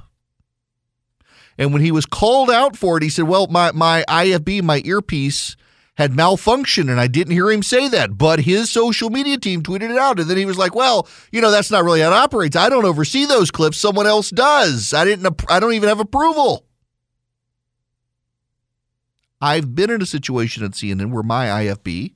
And 1.58 1.74
when 1.74 1.82
he 1.82 1.91
was 1.91 2.06
called 2.06 2.50
out 2.50 2.78
for 2.78 2.98
it, 2.98 3.04
he 3.04 3.10
said, 3.10 3.28
Well, 3.28 3.48
my, 3.48 3.72
my 3.74 4.04
IFB, 4.08 4.63
my 4.63 4.82
earpiece, 4.86 5.58
had 5.95 6.13
malfunctioned, 6.13 6.89
and 6.89 7.00
I 7.00 7.08
didn't 7.08 7.34
hear 7.34 7.52
him 7.52 7.62
say 7.62 7.89
that. 7.89 8.17
But 8.17 8.39
his 8.39 8.72
social 8.72 9.10
media 9.10 9.38
team 9.38 9.62
tweeted 9.62 9.91
it 9.91 9.98
out. 9.98 10.17
And 10.17 10.30
then 10.30 10.38
he 10.38 10.45
was 10.45 10.58
like, 10.58 10.74
Well, 10.74 11.08
you 11.32 11.41
know, 11.41 11.52
that's 11.52 11.69
not 11.69 11.84
really 11.84 12.00
how 12.00 12.08
it 12.08 12.13
operates. 12.13 12.56
I 12.56 12.69
don't 12.69 12.86
oversee 12.86 13.26
those 13.26 13.52
clips. 13.52 13.78
Someone 13.78 14.08
else 14.08 14.30
does. 14.30 14.93
I 14.93 15.04
didn't, 15.04 15.43
I 15.50 15.60
don't 15.60 15.74
even 15.74 15.89
have 15.89 16.00
approval. 16.00 16.65
I've 19.41 19.73
been 19.75 19.89
in 19.89 20.02
a 20.02 20.06
situation 20.06 20.63
at 20.63 20.71
CNN 20.71 21.12
where 21.12 21.23
my 21.23 21.45
IFB 21.45 22.13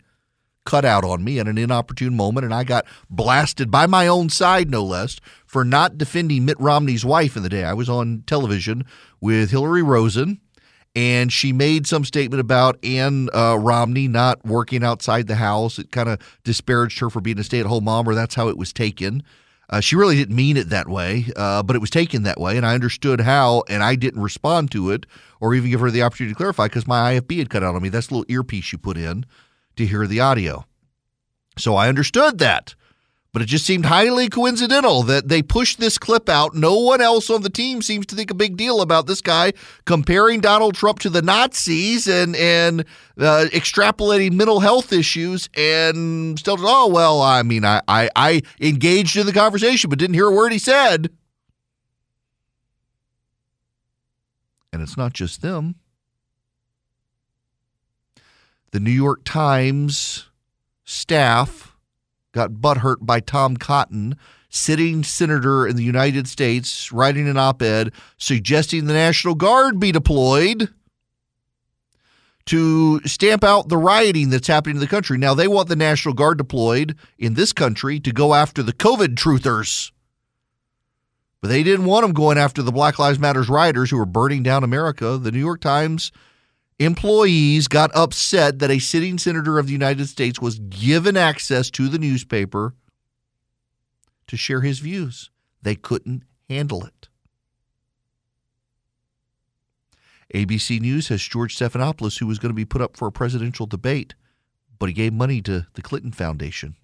cut 0.65 0.85
out 0.85 1.03
on 1.03 1.23
me 1.23 1.39
at 1.39 1.47
an 1.47 1.57
inopportune 1.57 2.15
moment, 2.15 2.45
and 2.45 2.53
I 2.53 2.63
got 2.63 2.85
blasted 3.09 3.69
by 3.69 3.85
my 3.85 4.07
own 4.07 4.29
side, 4.29 4.69
no 4.69 4.83
less, 4.83 5.19
for 5.45 5.63
not 5.63 5.97
defending 5.97 6.45
Mitt 6.45 6.59
Romney's 6.59 7.05
wife 7.05 7.35
in 7.35 7.43
the 7.43 7.49
day. 7.49 7.63
I 7.63 7.73
was 7.73 7.89
on 7.89 8.23
television 8.25 8.85
with 9.19 9.51
Hillary 9.51 9.83
Rosen, 9.83 10.39
and 10.95 11.33
she 11.33 11.51
made 11.51 11.87
some 11.87 12.05
statement 12.05 12.39
about 12.39 12.83
Ann 12.83 13.29
uh, 13.33 13.57
Romney 13.59 14.07
not 14.07 14.45
working 14.45 14.83
outside 14.83 15.27
the 15.27 15.35
house. 15.35 15.79
It 15.79 15.91
kind 15.91 16.09
of 16.09 16.19
disparaged 16.43 16.99
her 16.99 17.09
for 17.09 17.21
being 17.21 17.39
a 17.39 17.43
stay 17.43 17.59
at 17.59 17.65
home 17.65 17.85
mom, 17.85 18.07
or 18.07 18.15
that's 18.15 18.35
how 18.35 18.47
it 18.47 18.57
was 18.57 18.71
taken. 18.71 19.23
Uh, 19.69 19.79
she 19.79 19.95
really 19.95 20.15
didn't 20.15 20.35
mean 20.35 20.57
it 20.57 20.69
that 20.69 20.87
way, 20.87 21.25
uh, 21.35 21.63
but 21.63 21.75
it 21.75 21.79
was 21.79 21.89
taken 21.89 22.23
that 22.23 22.39
way, 22.39 22.57
and 22.57 22.65
I 22.65 22.73
understood 22.73 23.21
how, 23.21 23.63
and 23.69 23.81
I 23.81 23.95
didn't 23.95 24.21
respond 24.21 24.71
to 24.71 24.91
it 24.91 25.05
or 25.39 25.55
even 25.55 25.71
give 25.71 25.79
her 25.79 25.89
the 25.89 26.03
opportunity 26.03 26.33
to 26.33 26.37
clarify 26.37 26.65
because 26.65 26.87
my 26.87 27.13
IFB 27.13 27.39
had 27.39 27.49
cut 27.49 27.63
out 27.63 27.75
on 27.75 27.81
me. 27.81 27.89
That's 27.89 28.07
the 28.07 28.15
little 28.15 28.31
earpiece 28.31 28.71
you 28.71 28.77
put 28.77 28.97
in 28.97 29.25
to 29.75 29.85
hear 29.85 30.05
the 30.05 30.19
audio. 30.19 30.65
So 31.57 31.75
I 31.75 31.89
understood 31.89 32.39
that. 32.39 32.75
But 33.33 33.41
it 33.41 33.45
just 33.45 33.65
seemed 33.65 33.87
highly 33.87 34.29
coincidental 34.29 35.01
that 35.03 35.27
they 35.27 35.41
pushed 35.41 35.79
this 35.79 35.97
clip 35.97 36.29
out. 36.29 36.53
No 36.53 36.77
one 36.79 37.01
else 37.01 37.31
on 37.31 37.41
the 37.41 37.49
team 37.49 37.81
seems 37.81 38.05
to 38.05 38.15
think 38.15 38.29
a 38.29 38.35
big 38.35 38.57
deal 38.57 38.79
about 38.79 39.07
this 39.07 39.21
guy 39.21 39.53
comparing 39.85 40.39
Donald 40.39 40.75
Trump 40.75 40.99
to 40.99 41.09
the 41.09 41.23
Nazis 41.23 42.07
and 42.07 42.35
and 42.35 42.81
uh, 43.17 43.45
extrapolating 43.51 44.33
mental 44.33 44.59
health 44.59 44.93
issues 44.93 45.49
and 45.57 46.37
still, 46.37 46.57
oh 46.59 46.87
well, 46.87 47.23
I 47.23 47.41
mean, 47.41 47.65
I, 47.65 47.81
I 47.87 48.09
I 48.15 48.41
engaged 48.61 49.17
in 49.17 49.25
the 49.25 49.33
conversation 49.33 49.89
but 49.89 49.97
didn't 49.97 50.13
hear 50.13 50.27
a 50.27 50.31
word 50.31 50.51
he 50.51 50.59
said. 50.59 51.09
And 54.71 54.81
it's 54.81 54.97
not 54.97 55.13
just 55.13 55.41
them. 55.41 55.75
The 58.69 58.79
New 58.79 58.91
York 58.91 59.21
Times 59.23 60.29
staff 60.83 61.72
got 62.33 62.51
butthurt 62.51 62.97
by 63.01 63.21
Tom 63.21 63.55
Cotton, 63.55 64.17
sitting 64.49 65.03
senator 65.03 65.65
in 65.65 65.77
the 65.77 65.83
United 65.83 66.27
States, 66.27 66.91
writing 66.91 67.27
an 67.29 67.37
op 67.37 67.61
ed 67.61 67.93
suggesting 68.17 68.85
the 68.85 68.93
National 68.93 69.35
Guard 69.35 69.79
be 69.79 69.91
deployed 69.91 70.69
to 72.45 72.99
stamp 73.05 73.43
out 73.43 73.69
the 73.69 73.77
rioting 73.77 74.29
that's 74.29 74.47
happening 74.47 74.75
in 74.75 74.81
the 74.81 74.87
country. 74.87 75.17
Now, 75.17 75.33
they 75.33 75.47
want 75.47 75.69
the 75.69 75.75
National 75.75 76.13
Guard 76.13 76.37
deployed 76.37 76.97
in 77.17 77.35
this 77.35 77.53
country 77.53 77.99
to 78.01 78.11
go 78.11 78.33
after 78.33 78.61
the 78.61 78.73
COVID 78.73 79.15
truthers. 79.15 79.91
But 81.41 81.47
they 81.49 81.63
didn't 81.63 81.85
want 81.85 82.03
them 82.03 82.13
going 82.13 82.37
after 82.37 82.61
the 82.61 82.71
Black 82.71 82.99
Lives 82.99 83.19
Matters 83.19 83.49
rioters 83.49 83.91
who 83.91 83.97
were 83.97 84.05
burning 84.05 84.43
down 84.43 84.63
America. 84.63 85.17
The 85.17 85.31
New 85.31 85.39
York 85.39 85.61
Times 85.61 86.11
employees 86.79 87.67
got 87.67 87.95
upset 87.95 88.59
that 88.59 88.71
a 88.71 88.79
sitting 88.79 89.17
senator 89.17 89.59
of 89.59 89.67
the 89.67 89.73
United 89.73 90.07
States 90.07 90.39
was 90.39 90.59
given 90.59 91.15
access 91.15 91.69
to 91.71 91.87
the 91.87 91.99
newspaper 91.99 92.73
to 94.27 94.37
share 94.37 94.61
his 94.61 94.79
views. 94.79 95.29
They 95.61 95.75
couldn't 95.75 96.23
handle 96.49 96.83
it. 96.83 97.07
ABC 100.33 100.79
News 100.79 101.09
has 101.09 101.21
George 101.21 101.55
Stephanopoulos, 101.55 102.19
who 102.19 102.25
was 102.25 102.39
going 102.39 102.49
to 102.49 102.55
be 102.55 102.65
put 102.65 102.81
up 102.81 102.97
for 102.97 103.07
a 103.07 103.11
presidential 103.11 103.67
debate, 103.67 104.15
but 104.79 104.89
he 104.89 104.93
gave 104.93 105.13
money 105.13 105.41
to 105.43 105.67
the 105.75 105.81
Clinton 105.81 106.11
Foundation. 106.11 106.75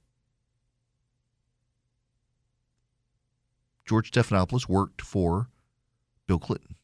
George 3.88 4.12
Stephanopoulos 4.12 4.69
worked 4.69 5.02
for 5.02 5.49
Bill 6.28 6.38
Clinton. 6.38 6.75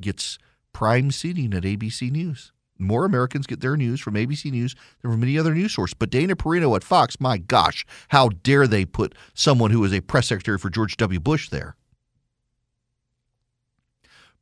Gets 0.00 0.38
prime 0.76 1.10
seating 1.10 1.54
at 1.54 1.62
ABC 1.62 2.10
News. 2.10 2.52
More 2.78 3.06
Americans 3.06 3.46
get 3.46 3.60
their 3.60 3.78
news 3.78 3.98
from 3.98 4.12
ABC 4.12 4.50
News 4.50 4.76
than 5.00 5.10
from 5.10 5.22
any 5.22 5.38
other 5.38 5.54
news 5.54 5.72
source. 5.72 5.94
But 5.94 6.10
Dana 6.10 6.36
Perino 6.36 6.76
at 6.76 6.84
Fox, 6.84 7.18
my 7.18 7.38
gosh, 7.38 7.86
how 8.08 8.28
dare 8.28 8.66
they 8.66 8.84
put 8.84 9.14
someone 9.32 9.70
who 9.70 9.80
was 9.80 9.94
a 9.94 10.02
press 10.02 10.26
secretary 10.26 10.58
for 10.58 10.68
George 10.68 10.98
W. 10.98 11.18
Bush 11.18 11.48
there? 11.48 11.76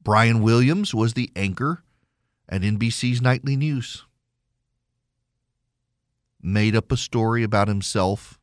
Brian 0.03 0.43
Williams 0.43 0.93
was 0.93 1.15
the 1.15 1.31
anchor 1.37 1.85
at 2.49 2.63
NBC's 2.63 3.23
Nightly 3.23 3.55
News. 3.55 4.05
Made 6.43 6.75
up 6.75 6.91
a 6.91 6.97
story 6.97 7.45
about 7.45 7.69
himself, 7.69 8.41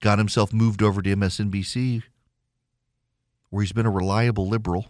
got 0.00 0.18
himself 0.18 0.52
moved 0.52 0.82
over 0.82 1.02
to 1.02 1.14
MSNBC, 1.14 2.02
where 3.50 3.62
he's 3.62 3.72
been 3.72 3.86
a 3.86 3.90
reliable 3.90 4.48
liberal. 4.48 4.86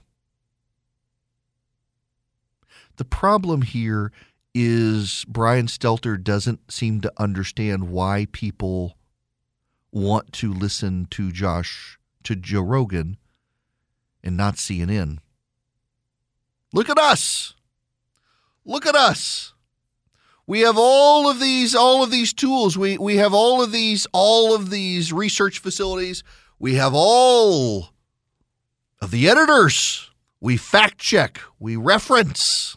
The 2.97 3.05
problem 3.05 3.63
here 3.63 4.13
is 4.55 5.25
Brian 5.29 5.67
Stelter 5.67 6.23
doesn't 6.23 6.73
seem 6.73 7.01
to 7.01 7.13
understand 7.17 7.89
why 7.89 8.27
people 8.31 8.97
want 9.91 10.33
to 10.35 10.53
listen 10.53 11.07
to 11.11 11.33
Josh, 11.33 11.99
to 12.23 12.37
Joe 12.37 12.63
Rogan, 12.63 13.17
and 14.23 14.37
not 14.37 14.57
CNN. 14.57 15.19
Look 16.73 16.89
at 16.89 16.99
us. 16.99 17.55
Look 18.65 18.87
at 18.87 18.95
us. 18.95 19.55
We 20.47 20.61
have 20.61 20.77
all 20.77 21.29
of 21.29 21.41
these 21.41 21.75
all 21.75 22.03
of 22.03 22.11
these 22.11 22.33
tools. 22.33 22.77
We 22.77 22.99
we 22.99 23.17
have 23.17 23.33
all 23.33 23.63
of 23.63 23.73
these 23.73 24.07
all 24.13 24.55
of 24.55 24.71
these 24.71 25.13
research 25.13 25.59
facilities. 25.59 26.23
We 26.59 26.75
have 26.75 26.93
all 26.95 27.91
of 29.01 29.11
the 29.11 29.29
editors. 29.29 30.11
We 30.41 30.59
fact 30.59 30.99
check, 30.99 31.41
we 31.59 31.77
reference. 31.77 32.77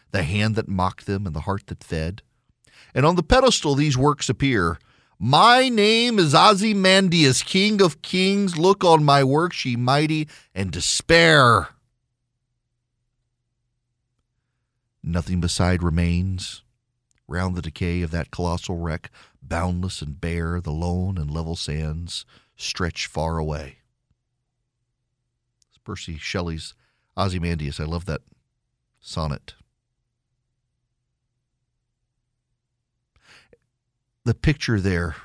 the 0.11 0.23
hand 0.23 0.55
that 0.55 0.67
mocked 0.67 1.05
them 1.05 1.25
and 1.25 1.35
the 1.35 1.41
heart 1.41 1.67
that 1.67 1.83
fed. 1.83 2.21
And 2.93 3.05
on 3.05 3.15
the 3.15 3.23
pedestal 3.23 3.75
these 3.75 3.97
works 3.97 4.29
appear. 4.29 4.77
My 5.17 5.69
name 5.69 6.17
is 6.17 6.33
Ozymandias, 6.33 7.43
King 7.43 7.81
of 7.81 8.01
Kings. 8.01 8.57
Look 8.57 8.83
on 8.83 9.03
my 9.03 9.23
works, 9.23 9.63
ye 9.65 9.75
mighty, 9.75 10.27
and 10.55 10.71
despair. 10.71 11.69
Nothing 15.03 15.39
beside 15.39 15.83
remains. 15.83 16.63
Round 17.27 17.55
the 17.55 17.61
decay 17.61 18.01
of 18.01 18.11
that 18.11 18.31
colossal 18.31 18.77
wreck, 18.77 19.09
boundless 19.41 20.01
and 20.01 20.19
bare, 20.19 20.59
the 20.59 20.71
lone 20.71 21.17
and 21.17 21.31
level 21.31 21.55
sands 21.55 22.25
stretch 22.55 23.07
far 23.07 23.37
away. 23.37 23.77
It's 25.69 25.77
Percy 25.77 26.17
Shelley's 26.17 26.73
Ozymandias. 27.15 27.79
I 27.79 27.85
love 27.85 28.05
that 28.05 28.21
sonnet. 28.99 29.53
The 34.23 34.33
picture 34.35 34.79
there 34.79 35.15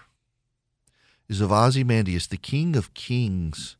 is 1.29 1.43
of 1.43 1.53
Ozymandias, 1.53 2.29
the 2.29 2.39
king 2.39 2.77
of 2.77 2.95
kings, 2.95 3.77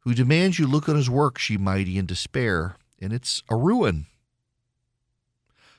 who 0.00 0.14
demands 0.14 0.58
you 0.58 0.68
look 0.68 0.88
on 0.88 0.94
his 0.94 1.10
works, 1.10 1.50
ye 1.50 1.56
mighty, 1.56 1.98
in 1.98 2.06
despair, 2.06 2.76
and 3.00 3.12
it's 3.12 3.42
a 3.48 3.56
ruin. 3.56 4.06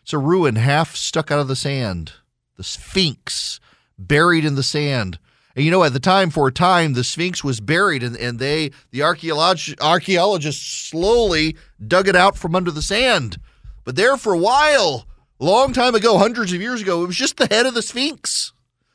It's 0.02 0.12
a 0.12 0.18
ruin 0.18 0.58
half 0.58 0.96
stuck 0.96 1.32
out 1.32 1.40
of 1.40 1.48
the 1.48 1.56
sand, 1.56 2.14
the 2.58 2.64
Sphinx 2.64 3.60
buried 3.98 4.44
in 4.44 4.56
the 4.56 4.64
sand. 4.64 5.18
And 5.56 5.64
you 5.64 5.72
know, 5.72 5.86
at 5.86 5.94
the 5.94 6.00
time, 6.02 6.30
for 6.30 6.50
a 6.50 6.52
time, 6.52 6.94
the 6.94 7.06
Sphinx 7.06 7.42
was 7.42 7.62
buried, 7.62 8.04
and, 8.04 8.18
and 8.18 8.38
they, 8.38 8.72
the 8.92 9.00
archaeolog- 9.00 9.80
archaeologists, 9.80 10.90
slowly 10.90 11.56
dug 11.86 12.10
it 12.10 12.16
out 12.18 12.38
from 12.38 12.54
under 12.54 12.72
the 12.72 12.82
sand. 12.82 13.38
But 13.86 13.96
there 13.96 14.18
for 14.18 14.34
a 14.34 14.38
while, 14.38 15.06
long 15.40 15.74
time 15.74 15.96
ago, 15.96 16.18
hundreds 16.18 16.54
of 16.54 16.62
years 16.62 16.82
ago, 16.82 17.04
it 17.04 17.08
was 17.08 17.16
just 17.16 17.38
the 17.38 17.48
head 17.48 17.66
of 17.66 17.74
the 17.74 17.82
Sphinx 17.82 18.54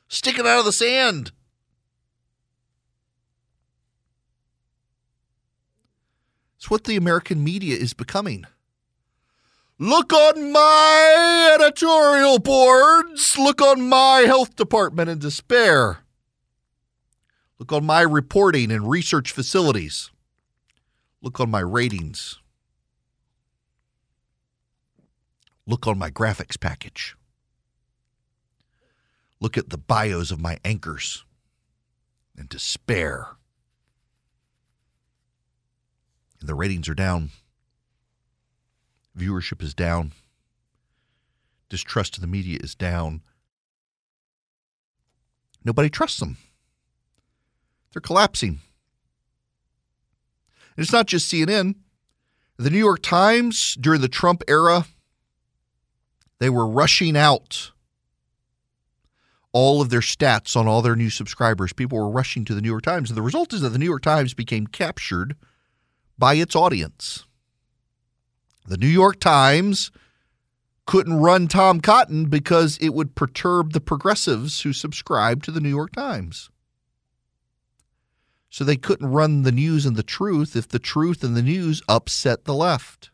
sticking 0.08 0.46
out 0.46 0.58
of 0.58 0.64
the 0.64 0.72
sand. 0.72 1.32
It's 6.56 6.70
what 6.70 6.84
the 6.84 6.96
American 6.96 7.42
media 7.42 7.76
is 7.76 7.94
becoming. 7.94 8.44
Look 9.78 10.12
on 10.12 10.52
my 10.52 11.52
editorial 11.54 12.38
boards. 12.38 13.38
Look 13.38 13.62
on 13.62 13.88
my 13.88 14.24
health 14.26 14.56
department 14.56 15.08
in 15.08 15.20
despair. 15.20 16.00
Look 17.58 17.72
on 17.72 17.86
my 17.86 18.02
reporting 18.02 18.70
and 18.70 18.90
research 18.90 19.32
facilities. 19.32 20.10
Look 21.22 21.40
on 21.40 21.50
my 21.50 21.60
ratings. 21.60 22.39
Look 25.70 25.86
on 25.86 25.98
my 25.98 26.10
graphics 26.10 26.58
package. 26.58 27.14
look 29.38 29.56
at 29.56 29.70
the 29.70 29.78
bios 29.78 30.32
of 30.32 30.40
my 30.40 30.58
anchors 30.64 31.24
and 32.36 32.48
despair. 32.48 33.28
And 36.40 36.48
the 36.48 36.56
ratings 36.56 36.88
are 36.88 36.94
down. 36.94 37.30
Viewership 39.16 39.62
is 39.62 39.72
down. 39.72 40.10
Distrust 41.68 42.16
of 42.16 42.20
the 42.20 42.26
media 42.26 42.58
is 42.60 42.74
down. 42.74 43.22
Nobody 45.64 45.88
trusts 45.88 46.18
them. 46.18 46.36
They're 47.92 48.00
collapsing. 48.00 48.58
And 50.76 50.82
it's 50.82 50.92
not 50.92 51.06
just 51.06 51.32
CNN. 51.32 51.76
The 52.56 52.70
New 52.70 52.78
York 52.78 53.02
Times 53.02 53.76
during 53.80 54.00
the 54.00 54.08
Trump 54.08 54.42
era, 54.48 54.86
they 56.40 56.50
were 56.50 56.66
rushing 56.66 57.16
out 57.16 57.70
all 59.52 59.80
of 59.80 59.90
their 59.90 60.00
stats 60.00 60.56
on 60.56 60.66
all 60.66 60.82
their 60.82 60.96
new 60.96 61.10
subscribers. 61.10 61.72
People 61.72 61.98
were 61.98 62.08
rushing 62.08 62.44
to 62.46 62.54
the 62.54 62.60
New 62.60 62.68
York 62.68 62.82
Times. 62.82 63.10
And 63.10 63.16
the 63.16 63.22
result 63.22 63.52
is 63.52 63.60
that 63.60 63.70
the 63.70 63.78
New 63.78 63.86
York 63.86 64.02
Times 64.02 64.34
became 64.34 64.66
captured 64.66 65.36
by 66.18 66.34
its 66.34 66.56
audience. 66.56 67.26
The 68.66 68.76
New 68.76 68.88
York 68.88 69.20
Times 69.20 69.90
couldn't 70.86 71.20
run 71.20 71.46
Tom 71.46 71.80
Cotton 71.80 72.26
because 72.26 72.78
it 72.80 72.94
would 72.94 73.14
perturb 73.14 73.72
the 73.72 73.80
progressives 73.80 74.62
who 74.62 74.72
subscribe 74.72 75.42
to 75.42 75.50
the 75.50 75.60
New 75.60 75.68
York 75.68 75.92
Times. 75.92 76.50
So 78.48 78.64
they 78.64 78.76
couldn't 78.76 79.12
run 79.12 79.42
the 79.42 79.52
news 79.52 79.86
and 79.86 79.96
the 79.96 80.02
truth 80.02 80.56
if 80.56 80.68
the 80.68 80.78
truth 80.78 81.22
and 81.22 81.36
the 81.36 81.42
news 81.42 81.82
upset 81.88 82.44
the 82.44 82.54
left. 82.54 83.10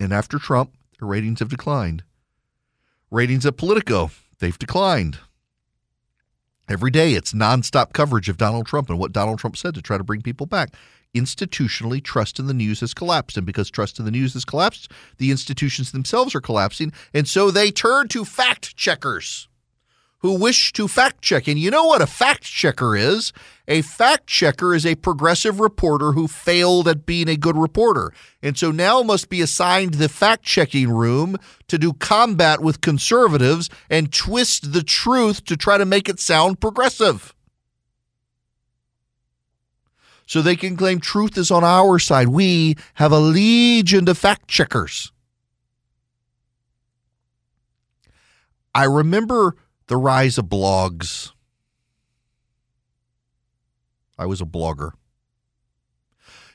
And 0.00 0.12
after 0.12 0.38
Trump, 0.38 0.72
their 0.98 1.08
ratings 1.08 1.40
have 1.40 1.48
declined. 1.48 2.04
Ratings 3.10 3.46
at 3.46 3.56
Politico, 3.56 4.10
they've 4.38 4.58
declined. 4.58 5.18
Every 6.68 6.90
day, 6.90 7.12
it's 7.14 7.32
nonstop 7.32 7.92
coverage 7.92 8.28
of 8.28 8.38
Donald 8.38 8.66
Trump 8.66 8.90
and 8.90 8.98
what 8.98 9.12
Donald 9.12 9.38
Trump 9.38 9.56
said 9.56 9.74
to 9.74 9.82
try 9.82 9.96
to 9.96 10.04
bring 10.04 10.22
people 10.22 10.46
back. 10.46 10.70
Institutionally, 11.14 12.02
trust 12.02 12.40
in 12.40 12.46
the 12.48 12.54
news 12.54 12.80
has 12.80 12.92
collapsed. 12.92 13.36
And 13.36 13.46
because 13.46 13.70
trust 13.70 13.98
in 13.98 14.04
the 14.04 14.10
news 14.10 14.34
has 14.34 14.44
collapsed, 14.44 14.90
the 15.18 15.30
institutions 15.30 15.92
themselves 15.92 16.34
are 16.34 16.40
collapsing. 16.40 16.92
And 17.14 17.28
so 17.28 17.50
they 17.50 17.70
turn 17.70 18.08
to 18.08 18.24
fact 18.24 18.76
checkers 18.76 19.48
who 20.26 20.36
wish 20.36 20.72
to 20.72 20.88
fact 20.88 21.22
check. 21.22 21.46
And 21.46 21.56
you 21.56 21.70
know 21.70 21.84
what 21.84 22.02
a 22.02 22.06
fact 22.06 22.42
checker 22.42 22.96
is? 22.96 23.32
A 23.68 23.82
fact 23.82 24.26
checker 24.26 24.74
is 24.74 24.84
a 24.84 24.96
progressive 24.96 25.60
reporter 25.60 26.12
who 26.12 26.26
failed 26.26 26.88
at 26.88 27.06
being 27.06 27.28
a 27.28 27.36
good 27.36 27.56
reporter. 27.56 28.12
And 28.42 28.58
so 28.58 28.72
now 28.72 29.04
must 29.04 29.28
be 29.28 29.40
assigned 29.40 29.94
the 29.94 30.08
fact 30.08 30.42
checking 30.42 30.90
room 30.90 31.36
to 31.68 31.78
do 31.78 31.92
combat 31.92 32.60
with 32.60 32.80
conservatives 32.80 33.70
and 33.88 34.12
twist 34.12 34.72
the 34.72 34.82
truth 34.82 35.44
to 35.44 35.56
try 35.56 35.78
to 35.78 35.84
make 35.84 36.08
it 36.08 36.18
sound 36.18 36.58
progressive. 36.58 37.32
So 40.26 40.42
they 40.42 40.56
can 40.56 40.76
claim 40.76 40.98
truth 40.98 41.38
is 41.38 41.52
on 41.52 41.62
our 41.62 42.00
side. 42.00 42.28
We 42.28 42.74
have 42.94 43.12
a 43.12 43.20
legion 43.20 44.08
of 44.08 44.18
fact 44.18 44.48
checkers. 44.48 45.12
I 48.74 48.86
remember 48.86 49.54
the 49.86 49.96
rise 49.96 50.38
of 50.38 50.46
blogs. 50.46 51.32
I 54.18 54.26
was 54.26 54.40
a 54.40 54.46
blogger. 54.46 54.92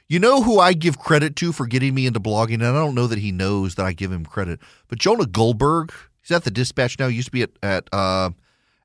You 0.07 0.19
know 0.19 0.41
who 0.41 0.59
I 0.59 0.73
give 0.73 0.99
credit 0.99 1.37
to 1.37 1.53
for 1.53 1.65
getting 1.65 1.95
me 1.95 2.05
into 2.05 2.19
blogging? 2.19 2.55
And 2.55 2.65
I 2.65 2.73
don't 2.73 2.95
know 2.95 3.07
that 3.07 3.19
he 3.19 3.31
knows 3.31 3.75
that 3.75 3.85
I 3.85 3.93
give 3.93 4.11
him 4.11 4.25
credit. 4.25 4.59
But 4.89 4.99
Jonah 4.99 5.25
Goldberg, 5.25 5.93
he's 6.21 6.35
at 6.35 6.43
the 6.43 6.51
Dispatch 6.51 6.99
now. 6.99 7.07
He 7.07 7.15
used 7.15 7.27
to 7.27 7.31
be 7.31 7.43
at 7.43 7.51
at 7.63 7.87
uh, 7.93 8.31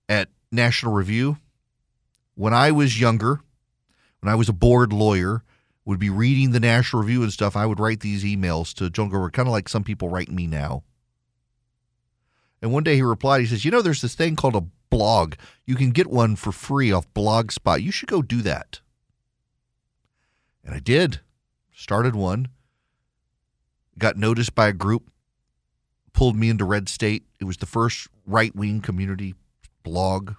at 0.09 0.29
National 0.53 0.93
Review. 0.93 1.39
When 2.37 2.55
I 2.55 2.71
was 2.71 3.01
younger, 3.01 3.41
when 4.21 4.33
I 4.33 4.37
was 4.37 4.49
a 4.49 4.53
bored 4.53 4.93
lawyer, 4.93 5.43
would 5.85 5.99
be 5.99 6.11
reading 6.11 6.53
the 6.53 6.61
National 6.61 7.03
Review 7.03 7.23
and 7.23 7.33
stuff. 7.33 7.57
I 7.57 7.67
would 7.67 7.81
write 7.81 8.01
these 8.01 8.23
emails 8.23 8.73
to 8.75 8.89
Jonah 8.91 9.11
Goldberg, 9.11 9.33
kind 9.33 9.49
of 9.49 9.53
like 9.53 9.69
some 9.69 9.83
people 9.83 10.09
write 10.09 10.31
me 10.31 10.47
now. 10.47 10.85
And 12.62 12.73
one 12.73 12.83
day 12.83 12.97
he 12.97 13.03
replied, 13.03 13.40
he 13.40 13.47
says, 13.47 13.64
You 13.64 13.71
know, 13.71 13.83
there's 13.83 14.03
this 14.03 14.14
thing 14.14 14.37
called 14.37 14.57
a 14.57 14.64
blog. 14.90 15.35
You 15.66 15.75
can 15.75 15.90
get 15.90 16.07
one 16.07 16.37
for 16.37 16.53
free 16.53 16.92
off 16.92 17.12
Blogspot. 17.14 17.83
You 17.83 17.90
should 17.90 18.09
go 18.09 18.23
do 18.23 18.42
that. 18.42 18.81
And 20.64 20.75
I 20.75 20.79
did. 20.79 21.21
Started 21.75 22.16
one. 22.16 22.49
Got 23.99 24.16
noticed 24.16 24.55
by 24.55 24.69
a 24.69 24.73
group, 24.73 25.11
pulled 26.12 26.37
me 26.37 26.51
into 26.51 26.64
Red 26.64 26.88
State. 26.88 27.25
It 27.40 27.45
was 27.45 27.59
the 27.59 27.66
first 27.66 28.09
right 28.27 28.55
wing 28.55 28.81
community 28.81 29.35
blog. 29.83 30.35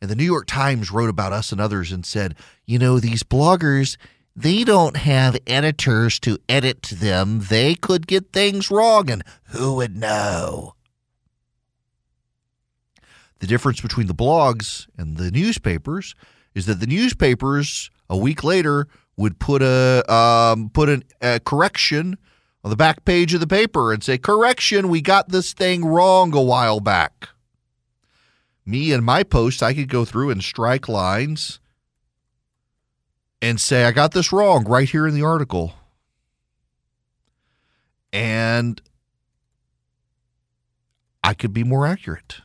And 0.00 0.10
the 0.10 0.16
New 0.16 0.24
York 0.24 0.46
Times 0.46 0.90
wrote 0.90 1.10
about 1.10 1.32
us 1.32 1.52
and 1.52 1.60
others 1.60 1.92
and 1.92 2.04
said, 2.04 2.34
you 2.64 2.78
know, 2.78 2.98
these 2.98 3.22
bloggers, 3.22 3.96
they 4.34 4.64
don't 4.64 4.96
have 4.96 5.38
editors 5.46 6.20
to 6.20 6.38
edit 6.48 6.82
them. 6.82 7.40
They 7.48 7.74
could 7.74 8.06
get 8.06 8.32
things 8.32 8.70
wrong, 8.70 9.10
and 9.10 9.24
who 9.44 9.76
would 9.76 9.96
know? 9.96 10.75
The 13.38 13.46
difference 13.46 13.80
between 13.80 14.06
the 14.06 14.14
blogs 14.14 14.86
and 14.96 15.16
the 15.16 15.30
newspapers 15.30 16.14
is 16.54 16.66
that 16.66 16.80
the 16.80 16.86
newspapers 16.86 17.90
a 18.08 18.16
week 18.16 18.42
later 18.42 18.88
would 19.16 19.38
put 19.38 19.62
a 19.62 20.10
um, 20.12 20.70
put 20.70 20.88
an, 20.88 21.04
a 21.20 21.40
correction 21.40 22.16
on 22.64 22.70
the 22.70 22.76
back 22.76 23.04
page 23.04 23.34
of 23.34 23.40
the 23.40 23.46
paper 23.46 23.92
and 23.92 24.02
say, 24.02 24.16
"Correction, 24.16 24.88
we 24.88 25.02
got 25.02 25.28
this 25.28 25.52
thing 25.52 25.84
wrong 25.84 26.34
a 26.34 26.40
while 26.40 26.80
back." 26.80 27.28
Me 28.64 28.90
and 28.92 29.04
my 29.04 29.22
post, 29.22 29.62
I 29.62 29.74
could 29.74 29.88
go 29.88 30.04
through 30.04 30.30
and 30.30 30.42
strike 30.42 30.88
lines 30.88 31.60
and 33.42 33.60
say, 33.60 33.84
"I 33.84 33.92
got 33.92 34.12
this 34.12 34.32
wrong" 34.32 34.64
right 34.64 34.88
here 34.88 35.06
in 35.06 35.14
the 35.14 35.22
article, 35.22 35.74
and 38.14 38.80
I 41.22 41.34
could 41.34 41.52
be 41.52 41.64
more 41.64 41.86
accurate 41.86 42.40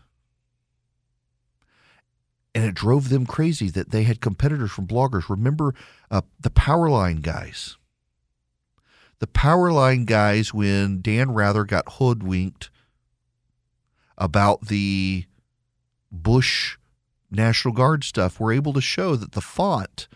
and 2.54 2.66
it 2.66 2.76
drove 2.76 3.10
them 3.10 3.26
crazy 3.26 3.70
that 3.70 3.92
they 3.92 4.04
had 4.04 4.22
competitors 4.22 4.72
from 4.72 4.88
bloggers. 4.88 5.30
Remember 5.30 5.74
uh, 6.10 6.22
the 6.40 6.50
Powerline 6.50 7.22
guys. 7.22 7.78
The 9.20 9.28
Powerline 9.28 10.06
guys, 10.06 10.54
when 10.54 11.02
Dan 11.02 11.34
Rather 11.34 11.64
got 11.64 11.94
hoodwinked 11.94 12.70
about 14.18 14.68
the 14.68 15.26
Bush 16.12 16.78
National 17.30 17.74
Guard 17.74 18.04
stuff, 18.04 18.40
were 18.40 18.52
able 18.52 18.74
to 18.74 18.82
show 18.82 19.16
that 19.16 19.32
the 19.32 19.42
font 19.42 20.08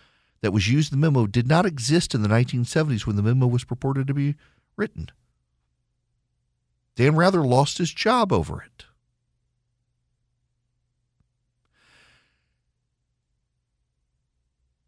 that 0.41 0.51
was 0.51 0.67
used 0.67 0.91
in 0.91 0.99
the 0.99 1.05
memo 1.05 1.27
did 1.27 1.47
not 1.47 1.65
exist 1.65 2.13
in 2.13 2.21
the 2.21 2.27
1970s 2.27 3.05
when 3.05 3.15
the 3.15 3.23
memo 3.23 3.47
was 3.47 3.63
purported 3.63 4.07
to 4.07 4.13
be 4.13 4.35
written. 4.75 5.09
Dan 6.95 7.15
Rather 7.15 7.41
lost 7.41 7.77
his 7.77 7.93
job 7.93 8.31
over 8.31 8.61
it. 8.61 8.85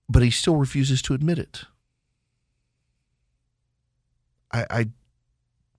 But 0.09 0.23
he 0.23 0.31
still 0.31 0.55
refuses 0.55 1.01
to 1.03 1.13
admit 1.13 1.39
it. 1.39 1.63
I, 4.51 4.65
I 4.69 4.85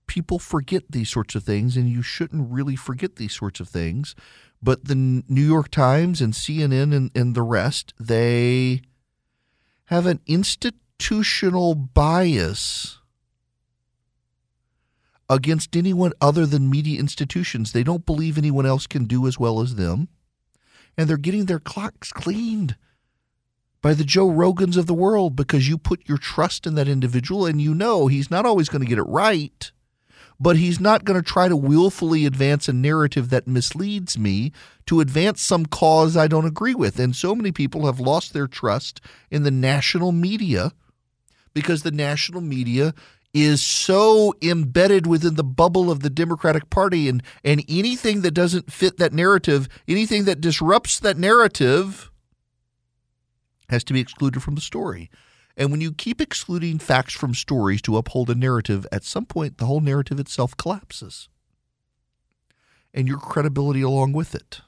people 0.07 0.39
forget 0.39 0.83
these 0.89 1.09
sorts 1.09 1.35
of 1.35 1.43
things, 1.43 1.77
and 1.77 1.89
you 1.89 2.01
shouldn't 2.01 2.51
really 2.51 2.75
forget 2.75 3.15
these 3.15 3.33
sorts 3.33 3.59
of 3.59 3.69
things. 3.69 4.15
But 4.61 4.85
the 4.85 4.95
New 4.95 5.45
York 5.45 5.69
Times 5.69 6.21
and 6.21 6.33
CNN 6.33 6.93
and, 6.95 7.11
and 7.15 7.35
the 7.35 7.43
rest, 7.43 7.93
they 7.99 8.81
have 9.85 10.05
an 10.05 10.19
institutional 10.27 11.75
bias 11.75 12.99
against 15.29 15.75
anyone 15.75 16.11
other 16.19 16.45
than 16.45 16.69
media 16.69 16.99
institutions. 16.99 17.71
They 17.71 17.83
don't 17.83 18.05
believe 18.05 18.37
anyone 18.37 18.65
else 18.65 18.87
can 18.87 19.05
do 19.05 19.27
as 19.27 19.39
well 19.39 19.61
as 19.61 19.75
them. 19.75 20.09
And 20.97 21.07
they're 21.07 21.17
getting 21.17 21.45
their 21.45 21.59
clocks 21.59 22.11
cleaned 22.11 22.75
by 23.81 23.93
the 23.93 24.03
Joe 24.03 24.27
Rogans 24.27 24.77
of 24.77 24.87
the 24.87 24.93
world 24.93 25.35
because 25.35 25.67
you 25.67 25.77
put 25.77 26.07
your 26.07 26.17
trust 26.17 26.67
in 26.67 26.75
that 26.75 26.87
individual 26.87 27.45
and 27.45 27.61
you 27.61 27.73
know 27.73 28.07
he's 28.07 28.31
not 28.31 28.45
always 28.45 28.69
going 28.69 28.81
to 28.81 28.87
get 28.87 28.97
it 28.97 29.03
right, 29.03 29.71
but 30.39 30.57
he's 30.57 30.79
not 30.79 31.05
going 31.05 31.21
to 31.21 31.27
try 31.27 31.47
to 31.47 31.55
willfully 31.55 32.25
advance 32.25 32.67
a 32.67 32.73
narrative 32.73 33.29
that 33.29 33.47
misleads 33.47 34.17
me 34.17 34.51
to 34.85 34.99
advance 34.99 35.41
some 35.41 35.65
cause 35.65 36.17
I 36.17 36.27
don't 36.27 36.45
agree 36.45 36.75
with. 36.75 36.99
And 36.99 37.15
so 37.15 37.35
many 37.35 37.51
people 37.51 37.85
have 37.85 37.99
lost 37.99 38.33
their 38.33 38.47
trust 38.47 39.01
in 39.31 39.43
the 39.43 39.51
national 39.51 40.11
media 40.11 40.71
because 41.53 41.83
the 41.83 41.91
national 41.91 42.41
media 42.41 42.93
is 43.33 43.61
so 43.61 44.33
embedded 44.41 45.05
within 45.05 45.35
the 45.35 45.43
bubble 45.43 45.91
of 45.91 45.99
the 45.99 46.09
Democratic 46.09 46.69
Party 46.69 47.07
and 47.07 47.21
and 47.43 47.63
anything 47.69 48.21
that 48.21 48.31
doesn't 48.31 48.71
fit 48.71 48.97
that 48.97 49.13
narrative, 49.13 49.69
anything 49.87 50.25
that 50.25 50.41
disrupts 50.41 50.99
that 50.99 51.17
narrative 51.17 52.09
has 53.69 53.83
to 53.85 53.93
be 53.93 53.99
excluded 53.99 54.41
from 54.43 54.55
the 54.55 54.61
story. 54.61 55.09
And 55.57 55.71
when 55.71 55.81
you 55.81 55.91
keep 55.91 56.21
excluding 56.21 56.79
facts 56.79 57.13
from 57.13 57.33
stories 57.33 57.81
to 57.83 57.97
uphold 57.97 58.29
a 58.29 58.35
narrative, 58.35 58.87
at 58.91 59.03
some 59.03 59.25
point 59.25 59.57
the 59.57 59.65
whole 59.65 59.81
narrative 59.81 60.19
itself 60.19 60.55
collapses. 60.57 61.27
and 62.93 63.07
your 63.07 63.19
credibility 63.19 63.81
along 63.81 64.13
with 64.13 64.33
it. 64.33 64.61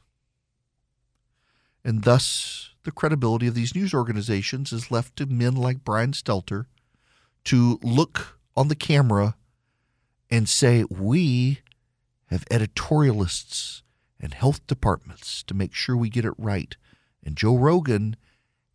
And 1.83 2.03
thus, 2.03 2.75
the 2.83 2.91
credibility 2.91 3.47
of 3.47 3.55
these 3.55 3.75
news 3.75 3.93
organizations 3.93 4.71
is 4.71 4.91
left 4.91 5.15
to 5.15 5.25
men 5.25 5.55
like 5.55 5.83
Brian 5.83 6.11
Stelter 6.11 6.65
to 7.45 7.79
look 7.81 8.39
on 8.55 8.67
the 8.67 8.75
camera 8.75 9.35
and 10.29 10.47
say, 10.47 10.83
We 10.89 11.59
have 12.27 12.45
editorialists 12.45 13.81
and 14.19 14.33
health 14.33 14.65
departments 14.67 15.41
to 15.43 15.55
make 15.55 15.73
sure 15.73 15.97
we 15.97 16.09
get 16.09 16.25
it 16.25 16.33
right. 16.37 16.75
And 17.23 17.35
Joe 17.35 17.57
Rogan 17.57 18.15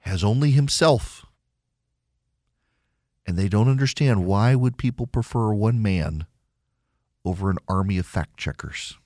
has 0.07 0.25
only 0.25 0.53
himself. 0.53 1.27
And 3.27 3.37
they 3.37 3.49
don't 3.49 3.69
understand 3.69 4.25
why 4.25 4.55
would 4.55 4.79
people 4.79 5.07
prefer 5.07 5.53
one 5.53 5.83
man 5.83 6.27
over 7.25 7.51
an 7.51 7.59
army 7.69 7.99
of 7.99 8.07
fact 8.07 8.37
checkers. 8.37 8.97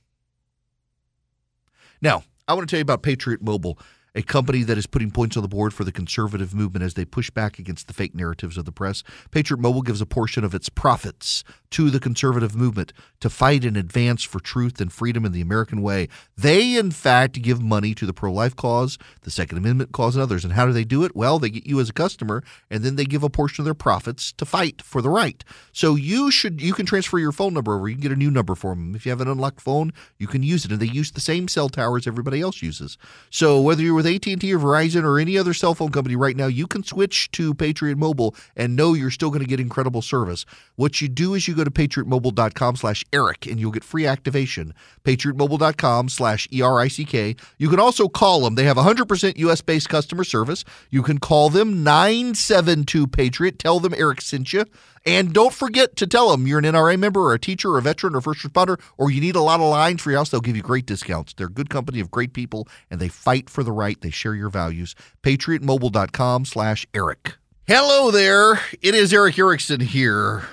Now, 2.02 2.24
I 2.46 2.52
want 2.52 2.68
to 2.68 2.72
tell 2.72 2.78
you 2.78 2.82
about 2.82 3.02
Patriot 3.02 3.40
Mobile 3.42 3.78
a 4.14 4.22
company 4.22 4.62
that 4.62 4.78
is 4.78 4.86
putting 4.86 5.10
points 5.10 5.36
on 5.36 5.42
the 5.42 5.48
board 5.48 5.72
for 5.72 5.84
the 5.84 5.92
conservative 5.92 6.54
movement 6.54 6.84
as 6.84 6.94
they 6.94 7.04
push 7.04 7.30
back 7.30 7.58
against 7.58 7.86
the 7.86 7.94
fake 7.94 8.14
narratives 8.14 8.56
of 8.56 8.64
the 8.64 8.72
press. 8.72 9.02
Patriot 9.30 9.60
Mobile 9.60 9.82
gives 9.82 10.00
a 10.00 10.06
portion 10.06 10.44
of 10.44 10.54
its 10.54 10.68
profits 10.68 11.44
to 11.70 11.90
the 11.90 12.00
conservative 12.00 12.56
movement 12.56 12.92
to 13.20 13.30
fight 13.30 13.64
and 13.64 13.76
advance 13.76 14.24
for 14.24 14.40
truth 14.40 14.80
and 14.80 14.92
freedom 14.92 15.24
in 15.24 15.32
the 15.32 15.40
American 15.40 15.82
way. 15.82 16.08
They, 16.36 16.76
in 16.76 16.90
fact, 16.90 17.40
give 17.40 17.62
money 17.62 17.94
to 17.94 18.06
the 18.06 18.12
pro 18.12 18.32
life 18.32 18.56
cause, 18.56 18.98
the 19.22 19.30
Second 19.30 19.58
Amendment 19.58 19.92
cause, 19.92 20.16
and 20.16 20.22
others. 20.22 20.44
And 20.44 20.54
how 20.54 20.66
do 20.66 20.72
they 20.72 20.84
do 20.84 21.04
it? 21.04 21.14
Well, 21.14 21.38
they 21.38 21.50
get 21.50 21.66
you 21.66 21.78
as 21.80 21.88
a 21.88 21.92
customer, 21.92 22.42
and 22.70 22.82
then 22.82 22.96
they 22.96 23.04
give 23.04 23.22
a 23.22 23.30
portion 23.30 23.62
of 23.62 23.64
their 23.64 23.74
profits 23.74 24.32
to 24.32 24.44
fight 24.44 24.82
for 24.82 25.00
the 25.00 25.10
right. 25.10 25.44
So 25.72 25.94
you 25.94 26.30
should 26.30 26.60
you 26.60 26.72
can 26.72 26.86
transfer 26.86 27.18
your 27.18 27.32
phone 27.32 27.54
number 27.54 27.74
over. 27.76 27.88
You 27.88 27.94
can 27.94 28.02
get 28.02 28.12
a 28.12 28.16
new 28.16 28.30
number 28.30 28.54
for 28.54 28.74
them. 28.74 28.94
If 28.94 29.06
you 29.06 29.10
have 29.10 29.20
an 29.20 29.28
unlocked 29.28 29.60
phone, 29.60 29.92
you 30.18 30.26
can 30.26 30.42
use 30.42 30.64
it, 30.64 30.72
and 30.72 30.80
they 30.80 30.86
use 30.86 31.12
the 31.12 31.20
same 31.20 31.46
cell 31.46 31.68
towers 31.68 32.06
everybody 32.06 32.40
else 32.40 32.62
uses. 32.62 32.98
So 33.30 33.60
whether 33.60 33.82
you're 33.82 33.94
with 34.02 34.14
AT&T 34.14 34.54
or 34.54 34.58
Verizon 34.58 35.04
or 35.04 35.18
any 35.18 35.36
other 35.36 35.52
cell 35.52 35.74
phone 35.74 35.90
company 35.90 36.16
right 36.16 36.34
now, 36.34 36.46
you 36.46 36.66
can 36.66 36.82
switch 36.82 37.30
to 37.32 37.52
Patriot 37.52 37.98
Mobile 37.98 38.34
and 38.56 38.74
know 38.74 38.94
you're 38.94 39.10
still 39.10 39.28
going 39.28 39.42
to 39.42 39.46
get 39.46 39.60
incredible 39.60 40.00
service. 40.00 40.46
What 40.76 41.02
you 41.02 41.08
do 41.08 41.34
is 41.34 41.46
you 41.46 41.54
go 41.54 41.64
to 41.64 41.70
patriotmobile.com 41.70 42.76
slash 42.76 43.04
Erick 43.12 43.46
and 43.46 43.60
you'll 43.60 43.72
get 43.72 43.84
free 43.84 44.06
activation. 44.06 44.72
patriotmobile.com 45.04 46.08
slash 46.08 46.48
E-R-I-C-K. 46.50 47.36
You 47.58 47.68
can 47.68 47.78
also 47.78 48.08
call 48.08 48.40
them. 48.40 48.54
They 48.54 48.64
have 48.64 48.78
100% 48.78 49.36
U.S.-based 49.36 49.88
customer 49.88 50.24
service. 50.24 50.64
You 50.88 51.02
can 51.02 51.18
call 51.18 51.50
them 51.50 51.84
972-PATRIOT. 51.84 53.58
Tell 53.58 53.80
them 53.80 53.92
Erick 53.92 54.22
sent 54.22 54.54
you. 54.54 54.64
And 55.06 55.32
don't 55.32 55.54
forget 55.54 55.96
to 55.96 56.06
tell 56.06 56.30
them 56.30 56.46
you're 56.46 56.58
an 56.58 56.64
NRA 56.64 56.98
member 56.98 57.20
or 57.20 57.32
a 57.32 57.38
teacher 57.38 57.70
or 57.70 57.78
a 57.78 57.82
veteran 57.82 58.14
or 58.14 58.20
first 58.20 58.42
responder 58.42 58.78
or 58.98 59.10
you 59.10 59.20
need 59.20 59.36
a 59.36 59.40
lot 59.40 59.60
of 59.60 59.70
lines 59.70 60.02
for 60.02 60.10
your 60.10 60.18
house. 60.18 60.30
They'll 60.30 60.40
give 60.40 60.56
you 60.56 60.62
great 60.62 60.86
discounts. 60.86 61.32
They're 61.32 61.46
a 61.46 61.50
good 61.50 61.70
company 61.70 62.00
of 62.00 62.10
great 62.10 62.34
people 62.34 62.68
and 62.90 63.00
they 63.00 63.08
fight 63.08 63.48
for 63.48 63.64
the 63.64 63.72
right. 63.72 63.98
They 64.00 64.10
share 64.10 64.34
your 64.34 64.50
values. 64.50 64.94
PatriotMobile.com 65.22 66.44
slash 66.44 66.86
Erick. 66.92 67.36
Hello 67.66 68.10
there. 68.10 68.60
It 68.82 68.94
is 68.94 69.14
Erick 69.14 69.38
Erickson 69.38 69.80
here. 69.80 70.44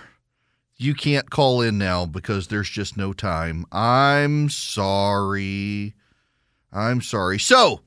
You 0.77 0.93
can't 0.93 1.29
call 1.29 1.61
in 1.61 1.79
now 1.79 2.05
because 2.05 2.47
there's 2.47 2.69
just 2.69 2.95
no 2.95 3.11
time. 3.11 3.65
I'm 3.71 4.49
sorry. 4.49 5.95
I'm 6.71 7.01
sorry. 7.01 7.39
So, 7.39 7.81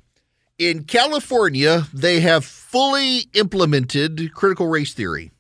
in 0.59 0.85
California, 0.85 1.87
they 1.95 2.21
have 2.21 2.45
fully 2.45 3.27
implemented 3.35 4.35
critical 4.35 4.67
race 4.67 4.93
theory. 4.93 5.31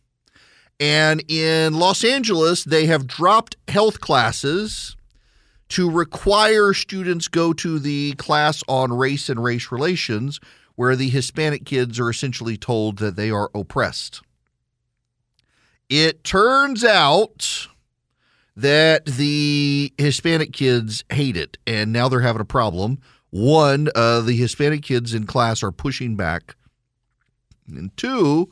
And 0.80 1.22
in 1.30 1.74
Los 1.74 2.02
Angeles, 2.02 2.64
they 2.64 2.86
have 2.86 3.06
dropped 3.06 3.56
health 3.68 4.00
classes 4.00 4.96
to 5.68 5.88
require 5.90 6.72
students 6.72 7.28
go 7.28 7.52
to 7.52 7.78
the 7.78 8.14
class 8.14 8.64
on 8.66 8.92
race 8.92 9.28
and 9.28 9.44
race 9.44 9.70
relations, 9.70 10.40
where 10.74 10.96
the 10.96 11.10
Hispanic 11.10 11.66
kids 11.66 12.00
are 12.00 12.08
essentially 12.08 12.56
told 12.56 12.98
that 12.98 13.14
they 13.14 13.30
are 13.30 13.50
oppressed. 13.54 14.22
It 15.90 16.24
turns 16.24 16.82
out 16.82 17.68
that 18.56 19.04
the 19.04 19.92
Hispanic 19.98 20.52
kids 20.52 21.04
hate 21.10 21.36
it, 21.36 21.58
and 21.66 21.92
now 21.92 22.08
they're 22.08 22.20
having 22.20 22.40
a 22.40 22.46
problem. 22.46 22.98
One, 23.28 23.90
uh, 23.94 24.22
the 24.22 24.34
Hispanic 24.34 24.82
kids 24.82 25.12
in 25.14 25.26
class 25.26 25.62
are 25.62 25.70
pushing 25.70 26.16
back. 26.16 26.56
And 27.68 27.96
two, 27.96 28.50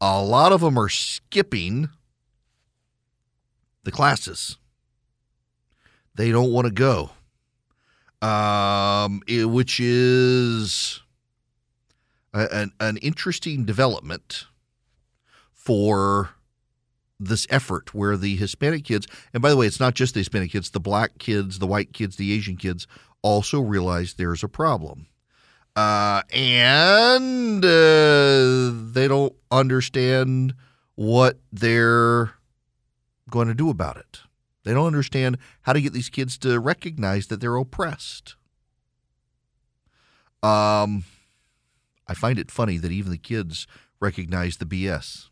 a 0.00 0.22
lot 0.22 0.52
of 0.52 0.60
them 0.60 0.78
are 0.78 0.88
skipping 0.88 1.88
the 3.84 3.90
classes. 3.90 4.58
They 6.14 6.30
don't 6.30 6.52
want 6.52 6.66
to 6.66 6.72
go, 6.72 7.10
um, 8.26 9.22
it, 9.26 9.44
which 9.50 9.78
is 9.78 11.02
a, 12.32 12.48
an, 12.52 12.72
an 12.80 12.96
interesting 12.98 13.64
development 13.64 14.46
for 15.52 16.30
this 17.18 17.46
effort 17.50 17.94
where 17.94 18.16
the 18.16 18.36
Hispanic 18.36 18.84
kids, 18.84 19.06
and 19.32 19.42
by 19.42 19.50
the 19.50 19.56
way, 19.56 19.66
it's 19.66 19.80
not 19.80 19.94
just 19.94 20.14
the 20.14 20.20
Hispanic 20.20 20.52
kids, 20.52 20.70
the 20.70 20.80
black 20.80 21.18
kids, 21.18 21.58
the 21.58 21.66
white 21.66 21.92
kids, 21.92 22.16
the 22.16 22.32
Asian 22.32 22.56
kids 22.56 22.86
also 23.22 23.60
realize 23.60 24.14
there's 24.14 24.44
a 24.44 24.48
problem. 24.48 25.06
Uh, 25.76 26.22
and 26.32 27.62
uh, 27.62 28.72
they 28.92 29.06
don't 29.06 29.34
understand 29.50 30.54
what 30.94 31.38
they're 31.52 32.32
going 33.28 33.46
to 33.48 33.54
do 33.54 33.68
about 33.68 33.98
it. 33.98 34.20
They 34.64 34.72
don't 34.72 34.86
understand 34.86 35.36
how 35.62 35.74
to 35.74 35.80
get 35.82 35.92
these 35.92 36.08
kids 36.08 36.38
to 36.38 36.58
recognize 36.58 37.26
that 37.26 37.42
they're 37.42 37.56
oppressed. 37.56 38.36
Um, 40.42 41.04
I 42.08 42.14
find 42.14 42.38
it 42.38 42.50
funny 42.50 42.78
that 42.78 42.90
even 42.90 43.10
the 43.12 43.18
kids 43.18 43.66
recognize 44.00 44.56
the 44.56 44.64
BS. 44.64 45.28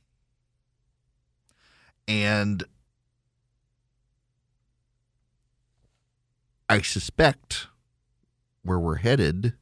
And 2.06 2.64
I 6.68 6.82
suspect 6.82 7.68
where 8.62 8.78
we're 8.78 8.96
headed 8.96 9.54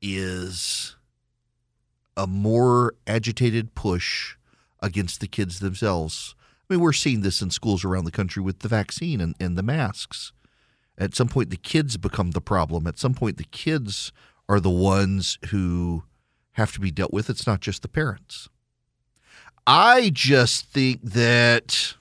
is 0.00 0.96
a 2.16 2.26
more 2.26 2.94
agitated 3.06 3.74
push 3.74 4.36
against 4.80 5.20
the 5.20 5.28
kids 5.28 5.60
themselves. 5.60 6.34
I 6.68 6.74
mean, 6.74 6.80
we're 6.80 6.92
seeing 6.92 7.22
this 7.22 7.40
in 7.40 7.50
schools 7.50 7.84
around 7.84 8.04
the 8.04 8.10
country 8.10 8.42
with 8.42 8.60
the 8.60 8.68
vaccine 8.68 9.20
and, 9.20 9.34
and 9.40 9.56
the 9.56 9.62
masks. 9.62 10.32
At 10.96 11.14
some 11.14 11.28
point, 11.28 11.50
the 11.50 11.56
kids 11.56 11.96
become 11.96 12.32
the 12.32 12.40
problem. 12.40 12.86
At 12.86 12.98
some 12.98 13.14
point, 13.14 13.36
the 13.36 13.44
kids 13.44 14.12
are 14.48 14.60
the 14.60 14.70
ones 14.70 15.38
who 15.50 16.04
have 16.52 16.72
to 16.72 16.80
be 16.80 16.90
dealt 16.90 17.12
with. 17.12 17.30
It's 17.30 17.46
not 17.46 17.60
just 17.60 17.82
the 17.82 17.88
parents. 17.88 18.48
I 19.66 20.10
just 20.12 20.66
think 20.66 21.02
that 21.02 21.94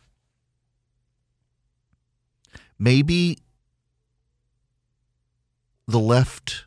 maybe 2.80 3.38
the 5.88 6.00
left 6.00 6.66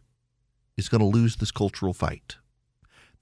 is 0.80 0.88
going 0.88 1.00
to 1.00 1.06
lose 1.06 1.36
this 1.36 1.50
cultural 1.50 1.92
fight. 1.92 2.36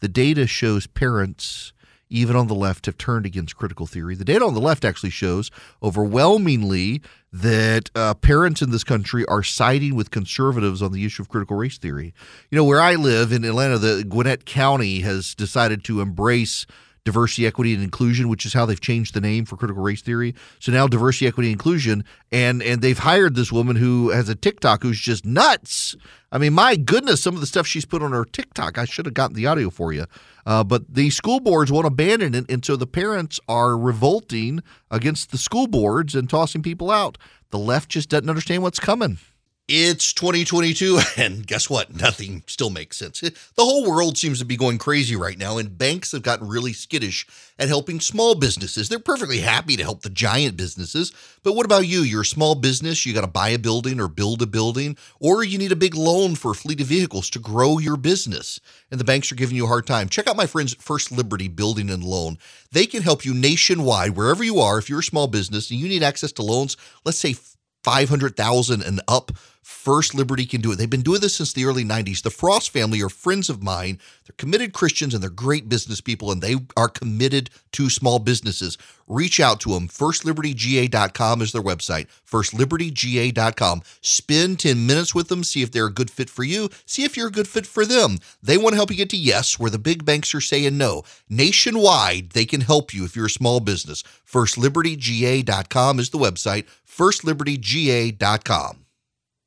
The 0.01 0.09
data 0.09 0.47
shows 0.47 0.87
parents, 0.87 1.73
even 2.09 2.37
on 2.37 2.47
the 2.47 2.55
left, 2.55 2.87
have 2.87 2.97
turned 2.97 3.27
against 3.27 3.57
critical 3.57 3.87
theory. 3.87 4.15
The 4.15 4.25
data 4.25 4.45
on 4.45 4.55
the 4.55 4.61
left 4.61 4.85
actually 4.85 5.11
shows 5.11 5.51
overwhelmingly 5.83 7.03
that 7.33 7.91
uh, 7.95 8.15
parents 8.15 8.63
in 8.63 8.71
this 8.71 8.85
country 8.85 9.25
are 9.27 9.43
siding 9.43 9.95
with 9.95 10.11
conservatives 10.11 10.81
on 10.81 10.93
the 10.93 11.05
issue 11.05 11.23
of 11.23 11.29
critical 11.29 11.57
race 11.57 11.77
theory. 11.77 12.15
You 12.51 12.57
know, 12.57 12.65
where 12.65 12.81
I 12.81 12.95
live 12.95 13.33
in 13.33 13.45
Atlanta, 13.45 13.77
the 13.77 14.05
Gwinnett 14.05 14.47
County 14.47 15.01
has 15.01 15.35
decided 15.35 15.85
to 15.85 16.01
embrace 16.01 16.65
diversity, 17.09 17.47
equity, 17.47 17.73
and 17.73 17.83
inclusion, 17.83 18.29
which 18.29 18.45
is 18.45 18.53
how 18.53 18.67
they've 18.67 18.81
changed 18.81 19.15
the 19.15 19.21
name 19.21 19.47
for 19.47 19.57
critical 19.57 19.83
race 19.83 20.03
theory. 20.03 20.35
So 20.61 20.71
now 20.71 20.87
diversity, 20.87 21.27
equity, 21.27 21.51
inclusion, 21.51 22.05
and 22.31 22.63
and 22.63 22.83
they've 22.83 22.99
hired 22.99 23.35
this 23.35 23.51
woman 23.51 23.77
who 23.77 24.11
has 24.11 24.29
a 24.29 24.35
TikTok 24.35 24.83
who's 24.83 25.01
just 25.01 25.25
nuts. 25.25 25.97
I 26.31 26.37
mean, 26.37 26.53
my 26.53 26.77
goodness, 26.77 27.23
some 27.23 27.35
of 27.35 27.41
the 27.41 27.47
stuff 27.47 27.67
she's 27.67 27.87
put 27.87 28.03
on 28.03 28.13
her 28.13 28.27
TikTok, 28.27 28.77
I 28.77 28.85
should 28.85 29.07
have 29.07 29.15
gotten 29.15 29.35
the 29.35 29.47
audio 29.47 29.71
for 29.71 29.95
you. 29.95 30.05
Uh, 30.45 30.63
but 30.63 30.93
the 30.93 31.09
school 31.09 31.41
boards 31.41 31.73
won't 31.73 31.87
abandon 31.87 32.35
it, 32.35 32.51
and 32.51 32.63
so 32.63 32.77
the 32.77 32.87
parents 32.87 33.41
are 33.49 33.79
revolting 33.79 34.63
against 34.91 35.31
the 35.31 35.39
school 35.39 35.67
boards 35.67 36.15
and 36.15 36.29
tossing 36.29 36.63
people 36.63 36.91
out. 36.91 37.17
The 37.51 37.59
left 37.59 37.89
just 37.89 38.11
doesn't 38.11 38.29
understand 38.29 38.63
what's 38.63 38.79
coming. 38.79 39.17
It's 39.71 40.15
2022, 40.15 40.99
and 41.19 41.47
guess 41.47 41.69
what? 41.69 41.95
Nothing 41.95 42.43
still 42.47 42.71
makes 42.71 42.97
sense. 42.97 43.21
The 43.21 43.35
whole 43.59 43.87
world 43.87 44.17
seems 44.17 44.39
to 44.39 44.47
be 44.47 44.57
going 44.57 44.79
crazy 44.79 45.15
right 45.15 45.37
now, 45.37 45.59
and 45.59 45.77
banks 45.77 46.13
have 46.13 46.23
gotten 46.23 46.49
really 46.49 46.73
skittish 46.73 47.27
at 47.59 47.69
helping 47.69 48.01
small 48.01 48.35
businesses. 48.35 48.89
They're 48.89 48.99
perfectly 48.99 49.41
happy 49.41 49.77
to 49.77 49.83
help 49.83 50.01
the 50.01 50.09
giant 50.09 50.57
businesses, 50.57 51.13
but 51.43 51.55
what 51.55 51.67
about 51.67 51.87
you? 51.87 52.01
You're 52.01 52.23
a 52.23 52.25
small 52.25 52.55
business, 52.55 53.05
you 53.05 53.13
got 53.13 53.21
to 53.21 53.27
buy 53.27 53.51
a 53.51 53.59
building 53.59 54.01
or 54.01 54.09
build 54.09 54.41
a 54.41 54.47
building, 54.47 54.97
or 55.21 55.45
you 55.45 55.59
need 55.59 55.73
a 55.73 55.77
big 55.77 55.95
loan 55.95 56.35
for 56.35 56.53
a 56.53 56.55
fleet 56.55 56.81
of 56.81 56.87
vehicles 56.87 57.29
to 57.29 57.39
grow 57.39 57.77
your 57.77 57.99
business, 57.99 58.61
and 58.91 58.99
the 58.99 59.05
banks 59.05 59.31
are 59.31 59.35
giving 59.35 59.55
you 59.55 59.67
a 59.67 59.69
hard 59.69 59.87
time. 59.87 60.09
Check 60.09 60.29
out 60.29 60.37
my 60.39 60.47
friends 60.47 60.73
First 60.81 61.13
Liberty 61.13 61.47
Building 61.47 61.91
and 61.91 62.03
Loan. 62.03 62.39
They 62.73 62.87
can 62.87 63.03
help 63.03 63.27
you 63.27 63.35
nationwide, 63.35 64.17
wherever 64.17 64.43
you 64.43 64.61
are. 64.61 64.79
If 64.79 64.89
you're 64.89 65.01
a 65.01 65.03
small 65.03 65.27
business 65.27 65.71
and 65.71 65.79
you 65.79 65.91
need 65.91 66.03
access 66.03 66.33
to 66.33 66.43
loans, 66.43 66.79
let's 67.05 67.19
say 67.19 67.35
500,000 67.83 68.83
and 68.83 69.01
up 69.09 69.33
First 69.69 70.15
Liberty 70.15 70.47
can 70.47 70.63
do 70.63 70.73
it. 70.73 70.77
They've 70.77 70.89
been 70.89 71.03
doing 71.03 71.21
this 71.21 71.35
since 71.35 71.53
the 71.53 71.67
early 71.67 71.85
90s. 71.85 72.23
The 72.23 72.31
Frost 72.31 72.71
family 72.71 73.03
are 73.03 73.11
friends 73.11 73.51
of 73.51 73.63
mine. 73.63 73.99
They're 74.25 74.35
committed 74.39 74.73
Christians 74.73 75.13
and 75.13 75.23
they're 75.23 75.29
great 75.29 75.69
business 75.69 76.01
people, 76.01 76.33
and 76.33 76.41
they 76.41 76.57
are 76.75 76.89
committed 76.89 77.51
to 77.73 77.91
small 77.91 78.19
businesses. 78.19 78.79
Reach 79.07 79.41
out 79.41 79.61
to 79.61 79.75
them. 79.75 79.87
FirstLibertyGA.com 79.87 81.43
is 81.43 81.53
their 81.53 81.63
website. 81.63 82.07
FirstLibertyGA.com. 82.27 83.83
Spend 84.01 84.59
10 84.59 84.87
minutes 84.87 85.15
with 85.15 85.29
them. 85.29 85.45
See 85.45 85.61
if 85.61 85.71
they're 85.71 85.85
a 85.85 85.93
good 85.93 86.11
fit 86.11 86.31
for 86.31 86.45
you. 86.45 86.71
See 86.87 87.05
if 87.05 87.15
you're 87.15 87.29
a 87.29 87.31
good 87.31 87.47
fit 87.47 87.67
for 87.67 87.85
them. 87.85 88.17
They 88.43 88.57
want 88.57 88.73
to 88.73 88.77
help 88.77 88.91
you 88.91 88.97
get 88.97 89.11
to 89.11 89.19
yes, 89.19 89.59
where 89.59 89.71
the 89.71 89.79
big 89.79 90.03
banks 90.03 90.35
are 90.35 90.41
saying 90.41 90.79
no. 90.79 91.03
Nationwide, 91.29 92.31
they 92.31 92.47
can 92.47 92.63
help 92.63 92.95
you 92.95 93.05
if 93.05 93.15
you're 93.15 93.27
a 93.27 93.31
small 93.31 93.61
business. 93.61 94.03
FirstLibertyGA.com 94.27 95.99
is 95.99 96.09
the 96.09 96.17
website. 96.17 96.65
FirstLibertyGA.com. 96.89 98.87